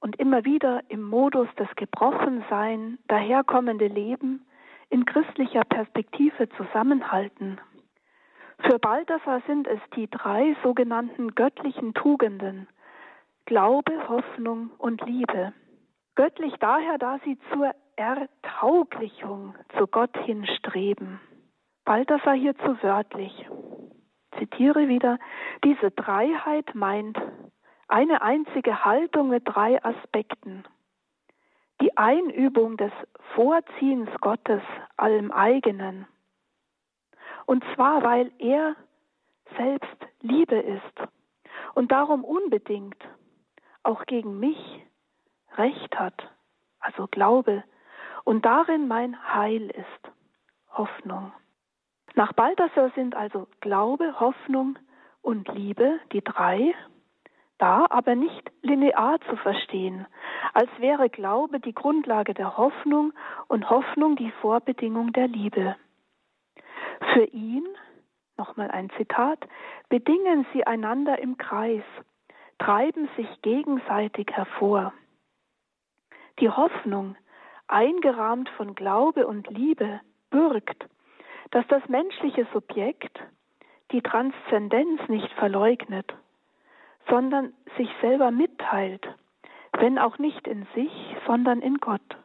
und 0.00 0.16
immer 0.16 0.44
wieder 0.44 0.82
im 0.88 1.02
Modus 1.02 1.48
des 1.58 1.68
Gebrochensein 1.76 2.98
daherkommende 3.08 3.86
Leben 3.86 4.46
in 4.88 5.04
christlicher 5.04 5.64
Perspektive 5.64 6.48
zusammenhalten? 6.50 7.60
Für 8.60 8.78
Balthasar 8.78 9.40
sind 9.46 9.66
es 9.66 9.80
die 9.96 10.08
drei 10.10 10.54
sogenannten 10.62 11.34
göttlichen 11.34 11.94
Tugenden 11.94 12.68
Glaube, 13.46 14.08
Hoffnung 14.08 14.70
und 14.78 15.04
Liebe. 15.06 15.52
Göttlich 16.14 16.54
daher, 16.60 16.98
da 16.98 17.18
sie 17.24 17.38
zur 17.52 17.74
Ertauglichung 17.96 19.54
zu 19.76 19.86
Gott 19.86 20.16
hinstreben. 20.24 21.20
Balthasar 21.84 22.34
hierzu 22.34 22.82
wörtlich. 22.82 23.32
Zitiere 24.38 24.88
wieder, 24.88 25.18
diese 25.64 25.90
Dreiheit 25.90 26.74
meint 26.74 27.18
eine 27.88 28.22
einzige 28.22 28.84
Haltung 28.84 29.28
mit 29.28 29.42
drei 29.46 29.82
Aspekten. 29.84 30.64
Die 31.80 31.96
Einübung 31.96 32.76
des 32.76 32.92
Vorziehens 33.34 34.10
Gottes 34.20 34.62
allem 34.96 35.32
eigenen. 35.32 36.06
Und 37.46 37.64
zwar, 37.74 38.02
weil 38.02 38.30
er 38.38 38.76
selbst 39.56 39.96
Liebe 40.20 40.56
ist 40.56 41.08
und 41.74 41.90
darum 41.90 42.24
unbedingt 42.24 43.02
auch 43.82 44.04
gegen 44.06 44.38
mich 44.38 44.86
Recht 45.56 45.98
hat, 45.98 46.30
also 46.78 47.08
Glaube, 47.08 47.64
und 48.24 48.44
darin 48.44 48.86
mein 48.86 49.34
Heil 49.34 49.70
ist, 49.70 50.12
Hoffnung. 50.70 51.32
Nach 52.20 52.34
Balthasar 52.34 52.90
sind 52.94 53.14
also 53.14 53.48
Glaube, 53.62 54.20
Hoffnung 54.20 54.78
und 55.22 55.48
Liebe, 55.54 56.00
die 56.12 56.20
drei, 56.22 56.74
da 57.56 57.86
aber 57.88 58.14
nicht 58.14 58.52
linear 58.60 59.18
zu 59.22 59.36
verstehen, 59.36 60.06
als 60.52 60.68
wäre 60.80 61.08
Glaube 61.08 61.60
die 61.60 61.72
Grundlage 61.72 62.34
der 62.34 62.58
Hoffnung 62.58 63.14
und 63.48 63.70
Hoffnung 63.70 64.16
die 64.16 64.30
Vorbedingung 64.42 65.14
der 65.14 65.28
Liebe. 65.28 65.76
Für 67.14 67.24
ihn, 67.24 67.66
nochmal 68.36 68.70
ein 68.70 68.90
Zitat, 68.98 69.48
bedingen 69.88 70.44
sie 70.52 70.66
einander 70.66 71.18
im 71.20 71.38
Kreis, 71.38 71.84
treiben 72.58 73.08
sich 73.16 73.28
gegenseitig 73.40 74.28
hervor. 74.30 74.92
Die 76.38 76.50
Hoffnung, 76.50 77.16
eingerahmt 77.66 78.50
von 78.58 78.74
Glaube 78.74 79.26
und 79.26 79.48
Liebe, 79.48 80.02
birgt, 80.28 80.89
dass 81.50 81.66
das 81.68 81.86
menschliche 81.88 82.46
Subjekt 82.52 83.18
die 83.92 84.02
Transzendenz 84.02 85.00
nicht 85.08 85.32
verleugnet, 85.34 86.12
sondern 87.08 87.52
sich 87.76 87.88
selber 88.00 88.30
mitteilt, 88.30 89.06
wenn 89.72 89.98
auch 89.98 90.18
nicht 90.18 90.46
in 90.46 90.66
sich, 90.74 90.92
sondern 91.26 91.60
in 91.60 91.78
Gott. 91.78 92.16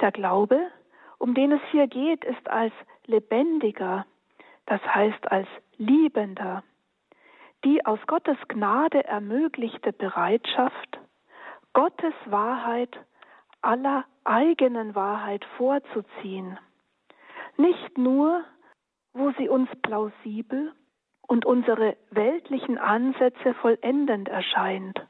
Der 0.00 0.12
Glaube, 0.12 0.70
um 1.18 1.34
den 1.34 1.52
es 1.52 1.62
hier 1.70 1.86
geht, 1.86 2.24
ist 2.24 2.48
als 2.48 2.72
lebendiger, 3.06 4.06
das 4.66 4.80
heißt 4.82 5.30
als 5.30 5.48
liebender, 5.78 6.62
die 7.64 7.84
aus 7.86 7.98
Gottes 8.06 8.36
Gnade 8.48 9.04
ermöglichte 9.04 9.92
Bereitschaft, 9.92 10.98
Gottes 11.72 12.14
Wahrheit 12.26 12.96
aller 13.62 14.04
eigenen 14.24 14.94
Wahrheit 14.94 15.44
vorzuziehen. 15.56 16.58
Nicht 17.56 17.96
nur, 17.96 18.44
wo 19.12 19.32
sie 19.38 19.48
uns 19.48 19.68
plausibel 19.82 20.72
und 21.26 21.44
unsere 21.44 21.96
weltlichen 22.10 22.78
Ansätze 22.78 23.54
vollendend 23.54 24.28
erscheint, 24.28 25.00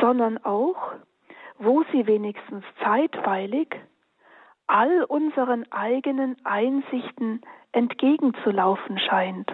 sondern 0.00 0.38
auch, 0.38 0.92
wo 1.58 1.84
sie 1.92 2.06
wenigstens 2.06 2.64
zeitweilig 2.82 3.74
all 4.66 5.04
unseren 5.04 5.70
eigenen 5.70 6.36
Einsichten 6.44 7.42
entgegenzulaufen 7.72 8.98
scheint. 8.98 9.52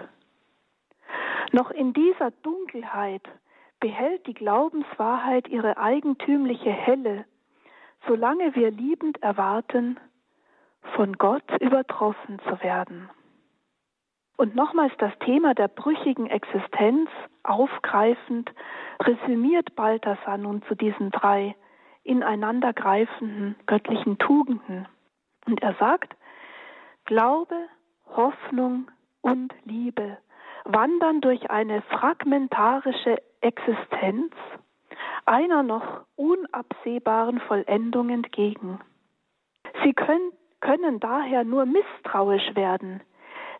Noch 1.51 1.69
in 1.71 1.93
dieser 1.93 2.31
Dunkelheit 2.31 3.27
behält 3.79 4.25
die 4.27 4.33
Glaubenswahrheit 4.33 5.47
ihre 5.49 5.77
eigentümliche 5.77 6.71
Helle, 6.71 7.25
solange 8.07 8.55
wir 8.55 8.71
liebend 8.71 9.21
erwarten, 9.21 9.99
von 10.95 11.13
Gott 11.13 11.43
übertroffen 11.59 12.39
zu 12.47 12.61
werden. 12.61 13.09
Und 14.37 14.55
nochmals 14.55 14.93
das 14.97 15.11
Thema 15.19 15.53
der 15.53 15.67
brüchigen 15.67 16.27
Existenz 16.27 17.09
aufgreifend, 17.43 18.51
resümiert 19.01 19.75
Balthasar 19.75 20.37
nun 20.37 20.63
zu 20.63 20.75
diesen 20.75 21.11
drei 21.11 21.55
ineinandergreifenden 22.03 23.55
göttlichen 23.67 24.17
Tugenden. 24.17 24.87
Und 25.45 25.61
er 25.61 25.75
sagt, 25.75 26.15
Glaube, 27.05 27.55
Hoffnung 28.15 28.89
und 29.21 29.53
Liebe 29.65 30.17
wandern 30.65 31.21
durch 31.21 31.49
eine 31.49 31.81
fragmentarische 31.83 33.21
Existenz 33.41 34.33
einer 35.25 35.63
noch 35.63 36.05
unabsehbaren 36.15 37.39
Vollendung 37.41 38.09
entgegen. 38.09 38.79
Sie 39.83 39.93
können, 39.93 40.31
können 40.61 40.99
daher 40.99 41.43
nur 41.43 41.65
misstrauisch 41.65 42.55
werden, 42.55 43.01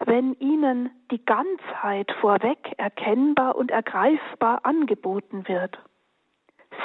wenn 0.06 0.34
ihnen 0.40 0.90
die 1.12 1.24
Ganzheit 1.24 2.12
vorweg 2.22 2.74
erkennbar 2.78 3.56
und 3.56 3.72
ergreifbar 3.72 4.66
angeboten 4.66 5.48
wird. 5.48 5.78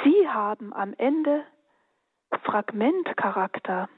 Sie 0.03 0.27
haben 0.27 0.73
am 0.73 0.93
Ende 0.97 1.43
Fragmentcharakter 2.43 3.89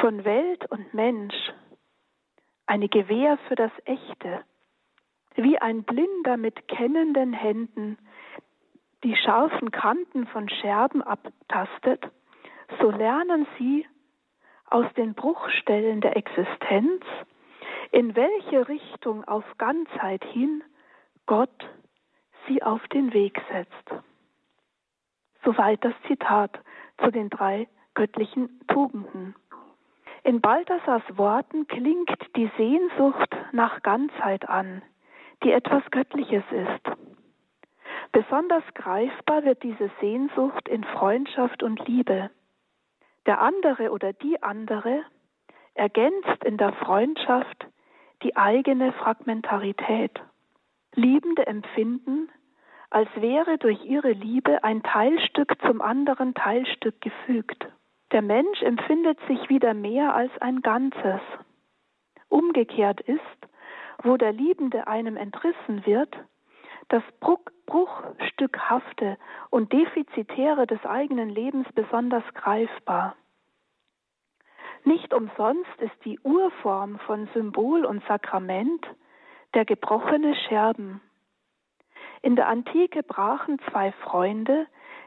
von 0.00 0.24
Welt 0.24 0.70
und 0.70 0.94
Mensch, 0.94 1.34
eine 2.66 2.88
Gewähr 2.88 3.38
für 3.48 3.54
das 3.54 3.72
Echte, 3.84 4.44
wie 5.34 5.58
ein 5.58 5.82
Blinder 5.82 6.36
mit 6.36 6.68
kennenden 6.68 7.32
Händen 7.32 7.98
die 9.04 9.14
scharfen 9.16 9.70
Kanten 9.70 10.26
von 10.26 10.48
Scherben 10.48 11.02
abtastet, 11.02 12.10
so 12.80 12.90
lernen 12.90 13.46
sie 13.58 13.86
aus 14.68 14.86
den 14.94 15.14
Bruchstellen 15.14 16.00
der 16.00 16.16
Existenz, 16.16 17.04
in 17.92 18.16
welche 18.16 18.68
Richtung 18.68 19.24
auf 19.24 19.44
Ganzheit 19.58 20.24
hin 20.24 20.62
Gott 21.26 21.68
sie 22.46 22.62
auf 22.62 22.86
den 22.88 23.12
Weg 23.12 23.40
setzt. 23.50 24.02
Soweit 25.44 25.84
das 25.84 25.94
Zitat 26.06 26.58
zu 27.02 27.10
den 27.10 27.30
drei 27.30 27.68
göttlichen 27.94 28.60
Tugenden. 28.68 29.34
In 30.24 30.40
Balthasars 30.40 31.04
Worten 31.16 31.66
klingt 31.68 32.10
die 32.34 32.50
Sehnsucht 32.56 33.36
nach 33.52 33.82
Ganzheit 33.82 34.48
an, 34.48 34.82
die 35.44 35.52
etwas 35.52 35.82
Göttliches 35.90 36.44
ist. 36.50 36.96
Besonders 38.12 38.64
greifbar 38.74 39.44
wird 39.44 39.62
diese 39.62 39.90
Sehnsucht 40.00 40.68
in 40.68 40.84
Freundschaft 40.84 41.62
und 41.62 41.86
Liebe. 41.86 42.30
Der 43.26 43.40
andere 43.40 43.90
oder 43.90 44.12
die 44.12 44.42
andere 44.42 45.04
ergänzt 45.74 46.44
in 46.44 46.56
der 46.56 46.72
Freundschaft 46.72 47.66
die 48.22 48.36
eigene 48.36 48.92
Fragmentarität. 48.92 50.20
Liebende 50.94 51.46
empfinden, 51.46 52.30
als 52.88 53.08
wäre 53.16 53.58
durch 53.58 53.84
ihre 53.84 54.12
Liebe 54.12 54.64
ein 54.64 54.82
Teilstück 54.82 55.60
zum 55.66 55.82
anderen 55.82 56.34
Teilstück 56.34 57.00
gefügt. 57.00 57.66
Der 58.12 58.22
Mensch 58.22 58.62
empfindet 58.62 59.18
sich 59.26 59.48
wieder 59.48 59.74
mehr 59.74 60.14
als 60.14 60.30
ein 60.40 60.62
Ganzes. 60.62 61.20
Umgekehrt 62.28 63.00
ist, 63.00 63.20
wo 64.02 64.16
der 64.16 64.32
Liebende 64.32 64.86
einem 64.86 65.16
entrissen 65.16 65.84
wird, 65.84 66.16
das 66.88 67.02
Bruchstückhafte 67.66 69.18
und 69.50 69.72
Defizitäre 69.72 70.66
des 70.66 70.84
eigenen 70.84 71.28
Lebens 71.28 71.66
besonders 71.74 72.24
greifbar. 72.34 73.16
Nicht 74.84 75.12
umsonst 75.12 75.80
ist 75.80 76.04
die 76.04 76.18
Urform 76.20 76.98
von 77.00 77.28
Symbol 77.34 77.84
und 77.84 78.04
Sakrament 78.06 78.86
der 79.54 79.64
gebrochene 79.64 80.34
Scherben. 80.48 81.00
In 82.22 82.36
der 82.36 82.48
Antike 82.48 83.02
brachen 83.02 83.58
zwei 83.70 83.92
Freunde, 83.92 84.66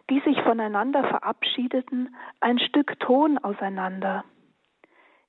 die 0.10 0.19
sich 0.22 0.41
voneinander 0.41 1.04
verabschiedeten, 1.04 2.15
ein 2.39 2.60
Stück 2.60 3.00
Ton 3.00 3.38
auseinander. 3.38 4.24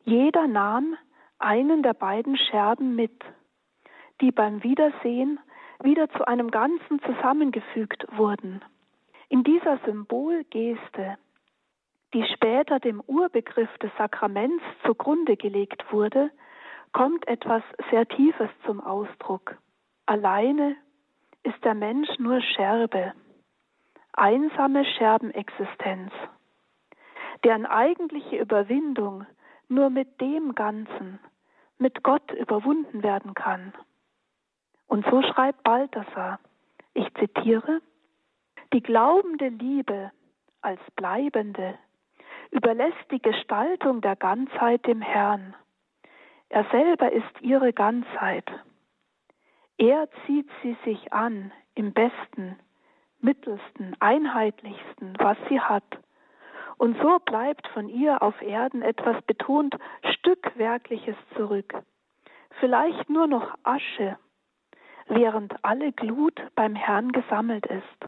Jeder 0.05 0.47
nahm 0.47 0.97
einen 1.39 1.83
der 1.83 1.95
beiden 1.95 2.37
Scherben 2.37 2.97
mit, 2.97 3.23
die 4.21 4.31
beim 4.31 4.63
Wiedersehen 4.63 5.39
wieder 5.83 6.09
zu 6.11 6.27
einem 6.27 6.51
Ganzen 6.51 7.01
zusammengefügt 7.03 8.07
wurden. 8.17 8.63
In 9.29 9.45
dieser 9.45 9.79
Symbolgeste, 9.85 11.17
die 12.13 12.25
später 12.35 12.81
dem 12.81 13.01
Urbegriff 13.07 13.71
des 13.79 13.91
Sakraments 13.97 14.65
zugrunde 14.85 15.37
gelegt 15.37 15.85
wurde, 15.93 16.31
kommt 16.93 17.27
etwas 17.29 17.63
sehr 17.91 18.07
Tiefes 18.09 18.51
zum 18.67 18.81
Ausdruck. 18.81 19.57
Alleine 20.07 20.77
ist 21.43 21.65
der 21.65 21.75
Mensch 21.75 22.09
nur 22.19 22.41
Scherbe, 22.41 23.13
einsame 24.13 24.85
Scherbenexistenz, 24.85 26.13
deren 27.45 27.65
eigentliche 27.67 28.39
Überwindung 28.39 29.27
nur 29.69 29.89
mit 29.89 30.21
dem 30.21 30.55
Ganzen, 30.55 31.21
mit 31.79 32.03
Gott 32.03 32.33
überwunden 32.33 33.03
werden 33.03 33.35
kann. 33.35 33.73
Und 34.91 35.07
so 35.09 35.23
schreibt 35.23 35.63
Balthasar, 35.63 36.41
ich 36.95 37.07
zitiere, 37.15 37.81
die 38.73 38.83
glaubende 38.83 39.47
Liebe 39.47 40.11
als 40.63 40.81
bleibende 40.97 41.79
überlässt 42.51 43.09
die 43.13 43.23
Gestaltung 43.23 44.01
der 44.01 44.17
Ganzheit 44.17 44.85
dem 44.89 45.01
Herrn. 45.01 45.55
Er 46.49 46.65
selber 46.73 47.13
ist 47.13 47.41
ihre 47.41 47.73
Ganzheit. 47.73 48.51
Er 49.79 50.09
zieht 50.27 50.51
sie 50.61 50.77
sich 50.85 51.13
an 51.13 51.53
im 51.77 51.93
besten, 51.93 52.59
mittelsten, 53.21 53.97
einheitlichsten, 54.01 55.15
was 55.21 55.39
sie 55.49 55.61
hat. 55.61 55.85
Und 56.79 57.01
so 57.01 57.21
bleibt 57.21 57.69
von 57.69 57.89
ihr 57.89 58.21
auf 58.23 58.43
Erden 58.43 58.83
etwas 58.83 59.23
betont 59.23 59.77
Stückwerkliches 60.19 61.17
zurück. 61.37 61.75
Vielleicht 62.59 63.09
nur 63.09 63.29
noch 63.29 63.55
Asche, 63.63 64.19
während 65.11 65.65
alle 65.65 65.93
Glut 65.93 66.41
beim 66.55 66.75
Herrn 66.75 67.13
gesammelt 67.13 67.67
ist. 67.67 68.07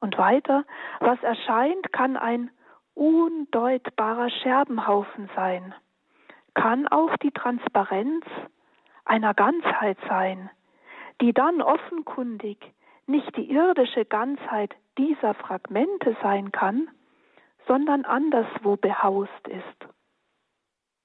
Und 0.00 0.16
weiter, 0.16 0.64
was 1.00 1.22
erscheint, 1.22 1.92
kann 1.92 2.16
ein 2.16 2.50
undeutbarer 2.94 4.30
Scherbenhaufen 4.30 5.28
sein, 5.34 5.74
kann 6.54 6.88
auch 6.88 7.16
die 7.18 7.32
Transparenz 7.32 8.24
einer 9.04 9.34
Ganzheit 9.34 9.98
sein, 10.08 10.50
die 11.20 11.32
dann 11.32 11.60
offenkundig 11.60 12.58
nicht 13.06 13.36
die 13.36 13.50
irdische 13.50 14.04
Ganzheit 14.04 14.74
dieser 14.96 15.34
Fragmente 15.34 16.16
sein 16.22 16.52
kann, 16.52 16.88
sondern 17.66 18.04
anderswo 18.04 18.76
behaust 18.76 19.48
ist. 19.48 19.88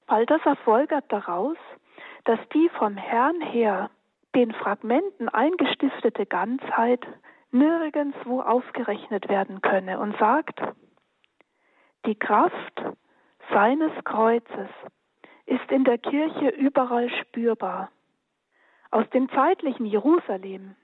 Balthasar 0.06 0.56
folgert 0.56 1.10
daraus, 1.12 1.56
dass 2.24 2.38
die 2.54 2.68
vom 2.70 2.96
Herrn 2.96 3.40
her 3.40 3.90
den 4.34 4.52
Fragmenten 4.52 5.28
eingestiftete 5.28 6.26
Ganzheit 6.26 7.06
nirgendswo 7.50 8.40
aufgerechnet 8.40 9.28
werden 9.28 9.62
könne 9.62 9.98
und 9.98 10.16
sagt, 10.18 10.60
die 12.04 12.14
Kraft 12.14 12.82
seines 13.50 13.92
Kreuzes 14.04 14.68
ist 15.46 15.70
in 15.70 15.84
der 15.84 15.98
Kirche 15.98 16.48
überall 16.48 17.10
spürbar. 17.10 17.90
Aus 18.90 19.08
dem 19.10 19.28
zeitlichen 19.30 19.86
Jerusalem, 19.86 20.76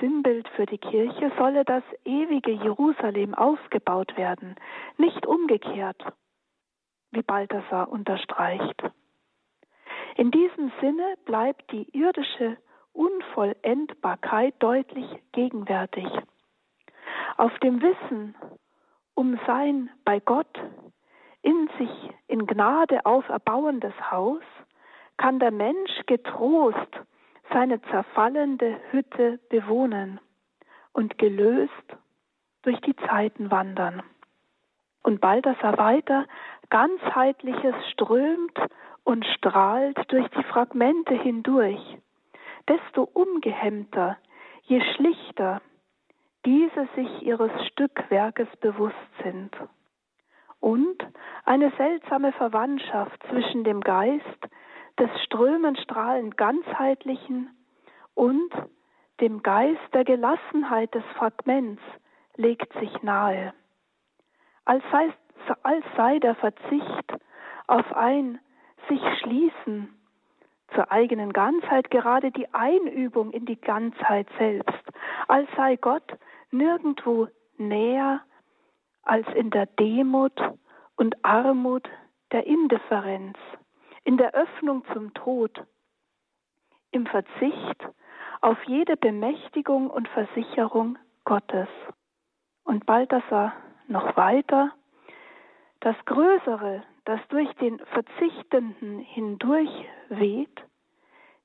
Sinnbild 0.00 0.48
für 0.50 0.66
die 0.66 0.78
Kirche, 0.78 1.32
solle 1.38 1.64
das 1.64 1.84
ewige 2.04 2.52
Jerusalem 2.52 3.34
ausgebaut 3.34 4.16
werden, 4.16 4.56
nicht 4.98 5.26
umgekehrt, 5.26 6.02
wie 7.12 7.22
Balthasar 7.22 7.88
unterstreicht. 7.88 8.82
In 10.16 10.30
diesem 10.30 10.72
Sinne 10.80 11.16
bleibt 11.26 11.70
die 11.72 11.88
irdische 11.96 12.56
Unvollendbarkeit 12.94 14.54
deutlich 14.60 15.06
gegenwärtig. 15.32 16.06
Auf 17.36 17.56
dem 17.58 17.82
Wissen 17.82 18.34
um 19.14 19.38
sein 19.46 19.90
bei 20.04 20.20
Gott 20.20 20.58
in 21.42 21.68
sich 21.78 21.90
in 22.28 22.46
Gnade 22.46 23.04
auferbauendes 23.04 23.94
Haus 24.10 24.42
kann 25.18 25.38
der 25.38 25.50
Mensch 25.50 25.92
getrost 26.06 27.00
seine 27.52 27.80
zerfallende 27.82 28.80
Hütte 28.90 29.38
bewohnen 29.50 30.18
und 30.92 31.18
gelöst 31.18 31.72
durch 32.62 32.80
die 32.80 32.96
Zeiten 32.96 33.50
wandern. 33.50 34.02
Und 35.02 35.20
Balthasar 35.20 35.78
weiter, 35.78 36.26
ganzheitliches 36.70 37.74
strömt 37.92 38.58
und 39.06 39.24
strahlt 39.24 39.96
durch 40.08 40.26
die 40.30 40.42
Fragmente 40.42 41.14
hindurch, 41.14 41.80
desto 42.68 43.04
ungehemmter, 43.04 44.18
je 44.64 44.82
schlichter 44.94 45.62
diese 46.44 46.88
sich 46.96 47.22
ihres 47.22 47.52
Stückwerkes 47.68 48.48
bewusst 48.60 48.96
sind. 49.22 49.56
Und 50.58 50.98
eine 51.44 51.70
seltsame 51.76 52.32
Verwandtschaft 52.32 53.22
zwischen 53.30 53.62
dem 53.62 53.80
Geist 53.80 54.48
des 54.98 55.08
strömend 55.22 55.78
strahlend 55.78 56.36
ganzheitlichen 56.36 57.50
und 58.14 58.50
dem 59.20 59.40
Geist 59.44 59.94
der 59.94 60.02
Gelassenheit 60.04 60.92
des 60.96 61.04
Fragments 61.16 61.82
legt 62.34 62.72
sich 62.80 63.02
nahe, 63.02 63.54
als 64.64 64.82
sei, 64.90 65.12
als 65.62 65.84
sei 65.96 66.18
der 66.18 66.34
Verzicht 66.34 67.12
auf 67.68 67.92
ein 67.92 68.40
sich 68.88 69.00
schließen 69.20 69.94
zur 70.74 70.90
eigenen 70.90 71.32
Ganzheit 71.32 71.90
gerade 71.90 72.30
die 72.30 72.52
Einübung 72.52 73.30
in 73.32 73.46
die 73.46 73.60
Ganzheit 73.60 74.26
selbst, 74.38 74.82
als 75.28 75.48
sei 75.56 75.76
Gott 75.76 76.18
nirgendwo 76.50 77.28
näher 77.56 78.20
als 79.02 79.26
in 79.34 79.50
der 79.50 79.66
Demut 79.66 80.38
und 80.96 81.24
Armut 81.24 81.88
der 82.32 82.46
Indifferenz, 82.46 83.38
in 84.04 84.16
der 84.16 84.34
Öffnung 84.34 84.84
zum 84.92 85.14
Tod, 85.14 85.64
im 86.90 87.06
Verzicht 87.06 87.86
auf 88.40 88.62
jede 88.64 88.96
Bemächtigung 88.96 89.88
und 89.88 90.08
Versicherung 90.08 90.98
Gottes. 91.24 91.68
Und 92.64 92.84
Balthasar 92.86 93.52
noch 93.86 94.16
weiter, 94.16 94.72
das 95.80 95.96
Größere 96.04 96.82
das 97.06 97.20
durch 97.28 97.52
den 97.54 97.78
Verzichtenden 97.86 98.98
hindurch 98.98 99.70
weht, 100.08 100.62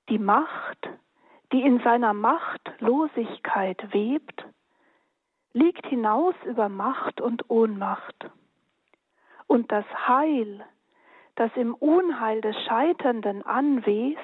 die 0.09 0.17
Macht, 0.17 0.89
die 1.53 1.61
in 1.61 1.79
seiner 1.81 2.13
Machtlosigkeit 2.13 3.93
webt, 3.93 4.43
liegt 5.53 5.85
hinaus 5.85 6.33
über 6.45 6.67
Macht 6.67 7.21
und 7.21 7.49
Ohnmacht. 7.49 8.31
Und 9.45 9.71
das 9.71 9.85
Heil, 10.07 10.65
das 11.35 11.51
im 11.55 11.75
Unheil 11.75 12.41
des 12.41 12.55
Scheiternden 12.63 13.45
anwest, 13.45 14.19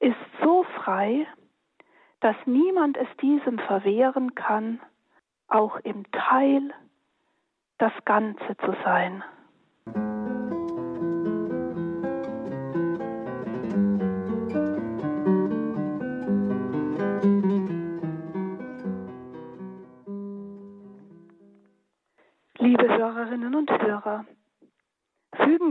ist 0.00 0.16
so 0.42 0.64
frei, 0.82 1.28
dass 2.20 2.36
niemand 2.44 2.96
es 2.96 3.08
diesem 3.20 3.60
verwehren 3.60 4.34
kann, 4.34 4.80
auch 5.46 5.76
im 5.84 6.10
Teil 6.10 6.74
das 7.78 7.92
Ganze 8.04 8.56
zu 8.56 8.74
sein. 8.82 9.22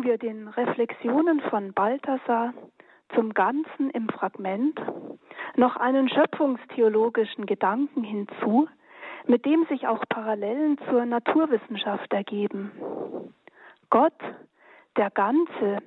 Wir 0.06 0.18
den 0.18 0.48
Reflexionen 0.48 1.42
von 1.42 1.74
Balthasar 1.74 2.54
zum 3.14 3.34
Ganzen 3.34 3.90
im 3.90 4.08
Fragment 4.08 4.80
noch 5.56 5.76
einen 5.76 6.08
schöpfungstheologischen 6.08 7.46
Gedanken 7.46 8.04
hinzu, 8.04 8.70
mit 9.28 9.46
dem 9.46 9.66
sich 9.66 9.88
auch 9.88 10.04
Parallelen 10.08 10.78
zur 10.90 11.06
Naturwissenschaft 11.06 12.14
ergeben. 12.14 12.72
Gott, 13.90 14.20
der 14.96 15.10
Ganze, 15.10 15.80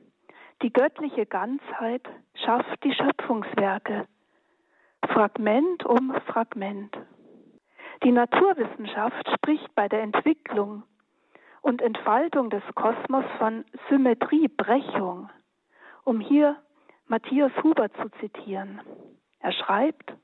die 0.62 0.72
göttliche 0.72 1.24
Ganzheit, 1.24 2.02
schafft 2.34 2.84
die 2.84 2.92
Schöpfungswerke, 2.92 4.06
Fragment 5.06 5.86
um 5.86 6.14
Fragment. 6.26 6.96
Die 8.02 8.12
Naturwissenschaft 8.12 9.28
spricht 9.34 9.74
bei 9.74 9.88
der 9.88 10.02
Entwicklung 10.02 10.82
und 11.68 11.82
Entfaltung 11.82 12.48
des 12.48 12.62
Kosmos 12.74 13.26
von 13.38 13.64
Symmetriebrechung, 13.90 15.28
um 16.02 16.18
hier 16.18 16.56
Matthias 17.06 17.52
Huber 17.62 17.92
zu 17.92 18.08
zitieren. 18.20 18.80
Er 19.40 19.52
schreibt, 19.52 20.14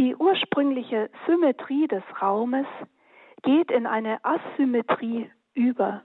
die 0.00 0.16
ursprüngliche 0.16 1.10
Symmetrie 1.26 1.88
des 1.88 2.02
Raumes 2.22 2.66
geht 3.42 3.70
in 3.70 3.86
eine 3.86 4.24
Asymmetrie 4.24 5.30
über. 5.52 6.02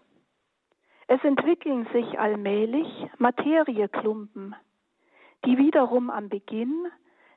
Es 1.08 1.24
entwickeln 1.24 1.88
sich 1.93 2.19
allmählich 2.19 2.88
Materieklumpen, 3.17 4.54
die 5.46 5.58
wiederum 5.58 6.10
am 6.10 6.28
Beginn 6.28 6.88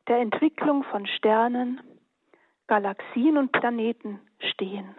der 0.09 0.19
Entwicklung 0.19 0.83
von 0.83 1.07
Sternen, 1.07 1.81
Galaxien 2.67 3.39
und 3.39 3.53
Planeten 3.53 4.21
stehen. 4.41 4.97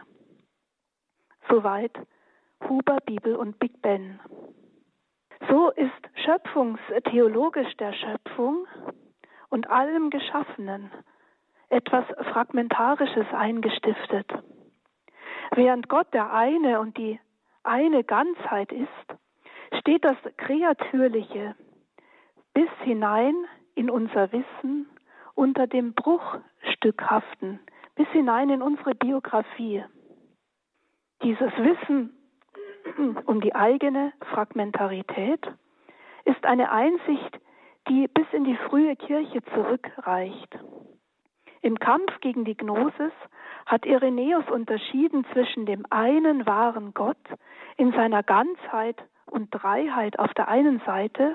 Soweit 1.49 1.91
Huber, 2.63 2.97
Bibel 3.05 3.35
und 3.35 3.59
Big 3.59 3.81
Ben. 3.81 4.19
So 5.49 5.69
ist 5.71 5.91
schöpfungstheologisch 6.25 7.75
der 7.77 7.93
Schöpfung 7.93 8.67
und 9.49 9.69
allem 9.69 10.09
Geschaffenen 10.09 10.91
etwas 11.69 12.05
Fragmentarisches 12.31 13.27
eingestiftet. 13.31 14.31
Während 15.51 15.89
Gott 15.89 16.13
der 16.13 16.33
eine 16.33 16.79
und 16.79 16.97
die 16.97 17.19
eine 17.63 18.03
Ganzheit 18.03 18.71
ist, 18.71 18.89
steht 19.79 20.03
das 20.03 20.17
Kreatürliche 20.37 21.55
bis 22.53 22.69
hinein 22.83 23.35
in 23.75 23.89
unser 23.89 24.31
Wissen 24.31 24.87
unter 25.35 25.67
dem 25.67 25.93
Bruchstückhaften, 25.93 27.59
bis 27.95 28.07
hinein 28.09 28.49
in 28.49 28.61
unsere 28.61 28.95
Biografie. 28.95 29.83
Dieses 31.21 31.51
Wissen 31.57 32.16
um 32.97 33.41
die 33.41 33.53
eigene 33.55 34.13
Fragmentarität 34.31 35.45
ist 36.25 36.45
eine 36.45 36.71
Einsicht, 36.71 37.39
die 37.89 38.07
bis 38.07 38.25
in 38.33 38.43
die 38.43 38.57
frühe 38.69 38.95
Kirche 38.95 39.41
zurückreicht. 39.53 40.57
Im 41.61 41.79
Kampf 41.79 42.19
gegen 42.21 42.45
die 42.45 42.55
Gnosis 42.55 43.13
hat 43.65 43.85
Irenäus 43.85 44.49
unterschieden 44.49 45.25
zwischen 45.33 45.65
dem 45.65 45.85
einen 45.89 46.45
wahren 46.45 46.93
Gott 46.93 47.17
in 47.77 47.91
seiner 47.91 48.23
Ganzheit 48.23 48.97
und 49.25 49.49
Dreiheit 49.51 50.19
auf 50.19 50.33
der 50.33 50.47
einen 50.47 50.79
Seite 50.85 51.33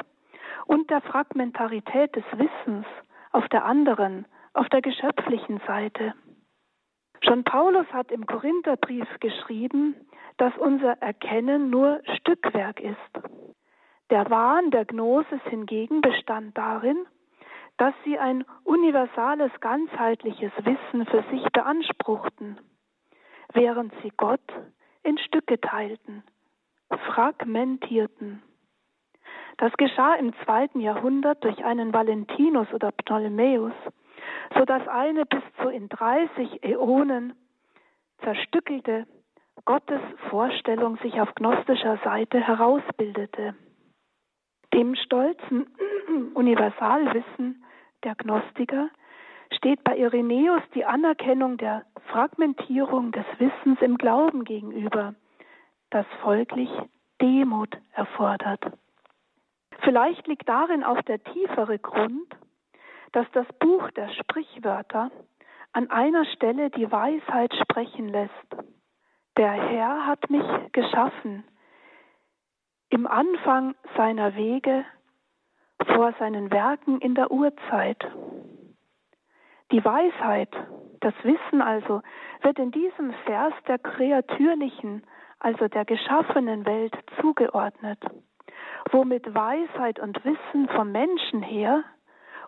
und 0.66 0.90
der 0.90 1.00
Fragmentarität 1.02 2.14
des 2.16 2.24
Wissens 2.32 2.86
auf 3.32 3.48
der 3.48 3.64
anderen, 3.64 4.26
auf 4.54 4.68
der 4.68 4.82
geschöpflichen 4.82 5.60
Seite. 5.66 6.14
Schon 7.24 7.44
Paulus 7.44 7.86
hat 7.92 8.10
im 8.10 8.26
Korintherbrief 8.26 9.08
geschrieben, 9.20 9.94
dass 10.38 10.56
unser 10.58 11.00
Erkennen 11.02 11.70
nur 11.70 12.00
Stückwerk 12.16 12.80
ist. 12.80 12.96
Der 14.10 14.28
Wahn 14.30 14.70
der 14.70 14.84
Gnosis 14.84 15.40
hingegen 15.44 16.00
bestand 16.00 16.56
darin, 16.56 17.06
dass 17.78 17.94
sie 18.04 18.18
ein 18.18 18.44
universales, 18.64 19.50
ganzheitliches 19.60 20.52
Wissen 20.58 21.06
für 21.06 21.24
sich 21.30 21.42
beanspruchten, 21.52 22.60
während 23.52 23.92
sie 24.02 24.12
Gott 24.16 24.40
in 25.02 25.18
Stücke 25.18 25.60
teilten, 25.60 26.22
fragmentierten. 27.06 28.42
Das 29.58 29.72
geschah 29.74 30.14
im 30.14 30.34
zweiten 30.44 30.80
Jahrhundert 30.80 31.42
durch 31.44 31.64
einen 31.64 31.92
Valentinus 31.92 32.72
oder 32.72 32.92
Ptolemäus, 32.92 33.74
so 34.54 34.64
dass 34.64 34.86
eine 34.88 35.24
bis 35.26 35.42
zu 35.60 35.68
in 35.68 35.88
30 35.88 36.62
Äonen 36.62 37.34
zerstückelte 38.22 39.06
Gottes 39.64 40.00
Vorstellung 40.28 40.96
sich 40.98 41.20
auf 41.20 41.34
gnostischer 41.34 41.98
Seite 42.04 42.40
herausbildete. 42.40 43.54
Dem 44.74 44.94
stolzen 44.96 45.66
Universalwissen 46.34 47.64
der 48.04 48.14
Gnostiker 48.16 48.88
steht 49.56 49.84
bei 49.84 49.96
Irenäus 49.96 50.62
die 50.74 50.84
Anerkennung 50.84 51.58
der 51.58 51.84
Fragmentierung 52.10 53.12
des 53.12 53.26
Wissens 53.38 53.80
im 53.80 53.98
Glauben 53.98 54.44
gegenüber, 54.44 55.14
das 55.90 56.06
folglich 56.22 56.70
Demut 57.20 57.76
erfordert. 57.92 58.72
Vielleicht 59.80 60.26
liegt 60.26 60.48
darin 60.48 60.82
auch 60.82 61.00
der 61.02 61.22
tiefere 61.22 61.78
Grund, 61.78 62.34
dass 63.12 63.26
das 63.32 63.46
Buch 63.60 63.90
der 63.92 64.08
Sprichwörter 64.08 65.10
an 65.72 65.90
einer 65.90 66.24
Stelle 66.26 66.70
die 66.70 66.90
Weisheit 66.90 67.54
sprechen 67.54 68.08
lässt. 68.08 68.32
Der 69.36 69.52
Herr 69.52 70.06
hat 70.06 70.28
mich 70.28 70.44
geschaffen, 70.72 71.44
im 72.90 73.06
Anfang 73.06 73.74
seiner 73.96 74.36
Wege, 74.36 74.84
vor 75.86 76.12
seinen 76.18 76.50
Werken 76.50 77.00
in 77.00 77.14
der 77.14 77.30
Urzeit. 77.30 77.98
Die 79.70 79.82
Weisheit, 79.82 80.50
das 81.00 81.14
Wissen 81.22 81.62
also, 81.62 82.02
wird 82.42 82.58
in 82.58 82.70
diesem 82.72 83.14
Vers 83.24 83.54
der 83.66 83.78
kreatürlichen, 83.78 85.02
also 85.38 85.66
der 85.66 85.86
geschaffenen 85.86 86.66
Welt 86.66 86.94
zugeordnet, 87.20 87.98
womit 88.90 89.34
Weisheit 89.34 89.98
und 89.98 90.22
Wissen 90.24 90.68
vom 90.76 90.92
Menschen 90.92 91.42
her 91.42 91.82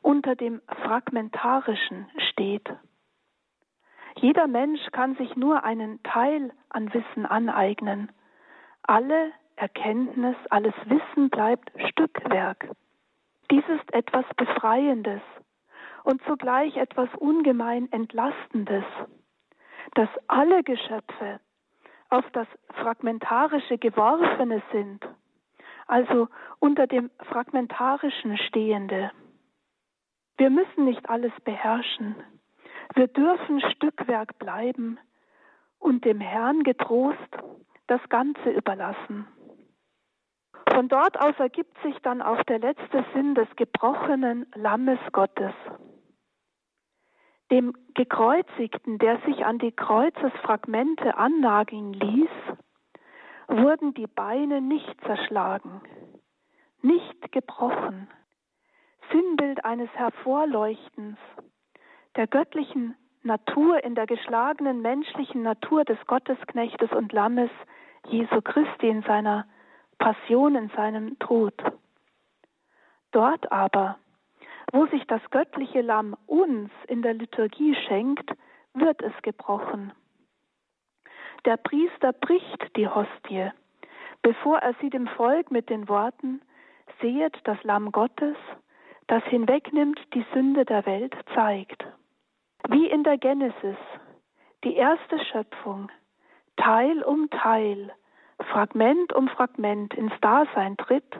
unter 0.02 0.36
dem 0.36 0.60
Fragmentarischen 0.82 2.10
steht. 2.30 2.68
Jeder 4.16 4.46
Mensch 4.46 4.80
kann 4.92 5.16
sich 5.16 5.36
nur 5.36 5.64
einen 5.64 6.02
Teil 6.02 6.52
an 6.68 6.92
Wissen 6.94 7.26
aneignen. 7.26 8.10
Alle 8.82 9.32
Erkenntnis, 9.56 10.36
alles 10.50 10.74
Wissen 10.86 11.30
bleibt 11.30 11.70
Stückwerk. 11.90 12.68
Dies 13.50 13.64
ist 13.68 13.92
etwas 13.92 14.24
Befreiendes 14.36 15.20
und 16.04 16.22
zugleich 16.24 16.76
etwas 16.76 17.08
ungemein 17.16 17.90
Entlastendes, 17.92 18.84
dass 19.94 20.08
alle 20.28 20.62
Geschöpfe 20.62 21.40
auf 22.10 22.24
das 22.32 22.46
Fragmentarische 22.74 23.78
geworfene 23.78 24.62
sind, 24.72 25.04
also 25.86 26.28
unter 26.58 26.86
dem 26.86 27.10
Fragmentarischen 27.28 28.38
Stehende. 28.38 29.10
Wir 30.36 30.50
müssen 30.50 30.84
nicht 30.84 31.08
alles 31.08 31.32
beherrschen. 31.44 32.16
Wir 32.94 33.08
dürfen 33.08 33.60
Stückwerk 33.72 34.38
bleiben 34.38 34.98
und 35.78 36.04
dem 36.04 36.20
Herrn 36.20 36.62
getrost 36.62 37.18
das 37.86 38.00
Ganze 38.08 38.50
überlassen. 38.50 39.26
Von 40.72 40.88
dort 40.88 41.20
aus 41.20 41.34
ergibt 41.38 41.76
sich 41.82 41.96
dann 42.02 42.22
auch 42.22 42.42
der 42.44 42.58
letzte 42.58 43.04
Sinn 43.14 43.34
des 43.34 43.48
gebrochenen 43.56 44.46
Lammes 44.54 44.98
Gottes. 45.12 45.52
Dem 47.50 47.74
Gekreuzigten, 47.94 48.98
der 48.98 49.20
sich 49.26 49.44
an 49.44 49.58
die 49.58 49.72
Kreuzesfragmente 49.72 51.16
annageln 51.16 51.92
ließ, 51.92 52.30
wurden 53.48 53.94
die 53.94 54.06
Beine 54.06 54.60
nicht 54.60 55.00
zerschlagen, 55.02 55.82
nicht 56.80 57.30
gebrochen. 57.30 58.08
Sinnbild 59.12 59.64
eines 59.64 59.90
Hervorleuchtens 59.90 61.18
der 62.16 62.26
göttlichen 62.26 62.94
Natur 63.22 63.82
in 63.82 63.94
der 63.94 64.06
geschlagenen 64.06 64.82
menschlichen 64.82 65.42
Natur 65.42 65.84
des 65.84 65.98
Gottesknechtes 66.06 66.92
und 66.92 67.12
Lammes 67.12 67.50
Jesu 68.06 68.40
Christi 68.42 68.88
in 68.88 69.02
seiner 69.02 69.46
Passion, 69.98 70.54
in 70.54 70.68
seinem 70.76 71.18
Tod. 71.18 71.54
Dort 73.12 73.50
aber, 73.50 73.98
wo 74.72 74.86
sich 74.86 75.06
das 75.06 75.22
göttliche 75.30 75.80
Lamm 75.80 76.16
uns 76.26 76.70
in 76.88 77.02
der 77.02 77.14
Liturgie 77.14 77.74
schenkt, 77.86 78.30
wird 78.74 79.00
es 79.02 79.12
gebrochen. 79.22 79.92
Der 81.44 81.56
Priester 81.56 82.12
bricht 82.12 82.76
die 82.76 82.88
Hostie, 82.88 83.50
bevor 84.22 84.58
er 84.58 84.74
sie 84.80 84.90
dem 84.90 85.06
Volk 85.08 85.50
mit 85.50 85.70
den 85.70 85.88
Worten 85.88 86.42
Sehet 87.00 87.36
das 87.44 87.62
Lamm 87.64 87.92
Gottes, 87.92 88.36
das 89.06 89.22
hinwegnimmt 89.24 90.00
die 90.14 90.24
Sünde 90.32 90.64
der 90.64 90.84
Welt, 90.86 91.14
zeigt. 91.34 91.84
Wie 92.68 92.88
in 92.88 93.04
der 93.04 93.18
Genesis, 93.18 93.76
die 94.64 94.74
erste 94.74 95.18
Schöpfung, 95.26 95.90
Teil 96.56 97.02
um 97.02 97.28
Teil. 97.30 97.92
Fragment 98.50 99.12
um 99.12 99.28
Fragment 99.28 99.94
ins 99.94 100.12
Dasein 100.20 100.76
tritt, 100.76 101.18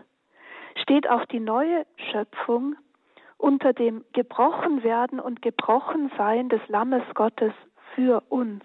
steht 0.82 1.08
auch 1.08 1.24
die 1.26 1.40
neue 1.40 1.86
Schöpfung 2.10 2.76
unter 3.36 3.72
dem 3.72 4.04
Gebrochenwerden 4.12 5.20
und 5.20 5.42
Gebrochensein 5.42 6.48
des 6.48 6.60
Lammes 6.68 7.02
Gottes 7.14 7.52
für 7.94 8.22
uns. 8.30 8.64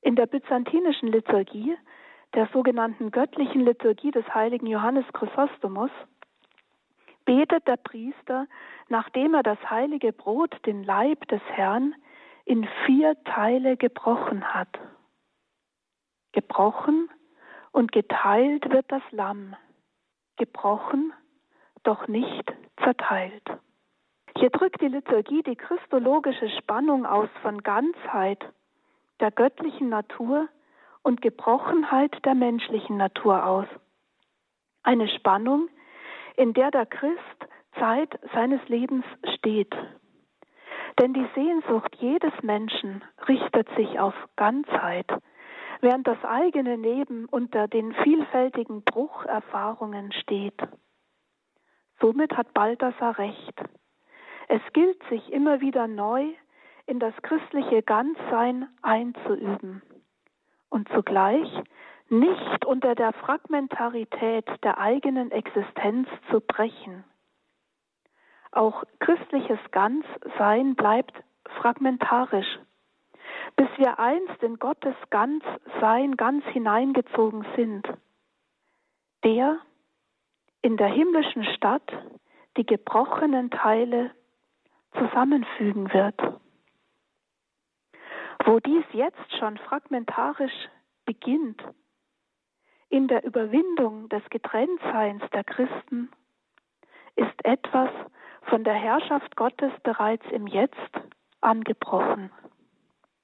In 0.00 0.16
der 0.16 0.26
byzantinischen 0.26 1.08
Liturgie, 1.08 1.76
der 2.34 2.46
sogenannten 2.52 3.10
göttlichen 3.10 3.64
Liturgie 3.64 4.10
des 4.10 4.26
heiligen 4.34 4.66
Johannes 4.66 5.06
Chrysostomus, 5.12 5.90
betet 7.28 7.68
der 7.68 7.76
Priester, 7.76 8.46
nachdem 8.88 9.34
er 9.34 9.42
das 9.42 9.58
heilige 9.68 10.14
Brot, 10.14 10.56
den 10.64 10.82
Leib 10.82 11.28
des 11.28 11.42
Herrn, 11.50 11.94
in 12.46 12.66
vier 12.86 13.22
Teile 13.24 13.76
gebrochen 13.76 14.54
hat. 14.54 14.78
Gebrochen 16.32 17.10
und 17.70 17.92
geteilt 17.92 18.70
wird 18.70 18.90
das 18.90 19.02
Lamm. 19.10 19.54
Gebrochen, 20.38 21.12
doch 21.82 22.08
nicht 22.08 22.50
zerteilt. 22.82 23.44
Hier 24.38 24.48
drückt 24.48 24.80
die 24.80 24.88
Liturgie 24.88 25.42
die 25.42 25.56
christologische 25.56 26.48
Spannung 26.48 27.04
aus 27.04 27.28
von 27.42 27.62
Ganzheit 27.62 28.42
der 29.20 29.32
göttlichen 29.32 29.90
Natur 29.90 30.48
und 31.02 31.20
Gebrochenheit 31.20 32.24
der 32.24 32.34
menschlichen 32.34 32.96
Natur 32.96 33.44
aus. 33.44 33.66
Eine 34.82 35.08
Spannung, 35.08 35.68
in 36.38 36.54
der 36.54 36.70
der 36.70 36.86
Christ 36.86 37.48
Zeit 37.80 38.16
seines 38.32 38.60
Lebens 38.68 39.04
steht. 39.36 39.74
Denn 41.00 41.12
die 41.12 41.26
Sehnsucht 41.34 41.96
jedes 41.98 42.32
Menschen 42.42 43.04
richtet 43.28 43.68
sich 43.76 43.98
auf 43.98 44.14
Ganzheit, 44.36 45.06
während 45.80 46.06
das 46.06 46.24
eigene 46.24 46.76
Leben 46.76 47.26
unter 47.26 47.66
den 47.66 47.92
vielfältigen 47.92 48.82
Brucherfahrungen 48.84 50.12
steht. 50.12 50.60
Somit 52.00 52.36
hat 52.36 52.54
Balthasar 52.54 53.18
recht. 53.18 53.60
Es 54.46 54.62
gilt 54.72 55.02
sich 55.10 55.32
immer 55.32 55.60
wieder 55.60 55.88
neu 55.88 56.24
in 56.86 57.00
das 57.00 57.14
christliche 57.22 57.82
Ganzsein 57.82 58.68
einzuüben 58.82 59.82
und 60.70 60.88
zugleich 60.90 61.48
nicht 62.10 62.64
unter 62.64 62.94
der 62.94 63.12
Fragmentarität 63.12 64.46
der 64.62 64.78
eigenen 64.78 65.30
Existenz 65.30 66.08
zu 66.30 66.40
brechen. 66.40 67.04
Auch 68.50 68.84
christliches 68.98 69.58
Ganzsein 69.70 70.74
bleibt 70.74 71.12
fragmentarisch, 71.60 72.58
bis 73.56 73.68
wir 73.76 73.98
einst 73.98 74.42
in 74.42 74.58
Gottes 74.58 74.94
Ganzsein 75.10 76.16
ganz 76.16 76.44
hineingezogen 76.46 77.46
sind. 77.56 77.86
Der 79.24 79.58
in 80.62 80.76
der 80.76 80.88
himmlischen 80.88 81.44
Stadt 81.56 81.92
die 82.56 82.66
gebrochenen 82.66 83.50
Teile 83.50 84.10
zusammenfügen 84.92 85.92
wird. 85.92 86.20
Wo 88.44 88.60
dies 88.60 88.84
jetzt 88.92 89.36
schon 89.38 89.58
fragmentarisch 89.58 90.68
beginnt, 91.04 91.62
in 92.90 93.08
der 93.08 93.24
Überwindung 93.24 94.08
des 94.08 94.22
Getrenntseins 94.30 95.22
der 95.32 95.44
Christen, 95.44 96.10
ist 97.16 97.44
etwas 97.44 97.90
von 98.42 98.64
der 98.64 98.74
Herrschaft 98.74 99.36
Gottes 99.36 99.72
bereits 99.82 100.24
im 100.30 100.46
Jetzt 100.46 100.90
angebrochen. 101.40 102.30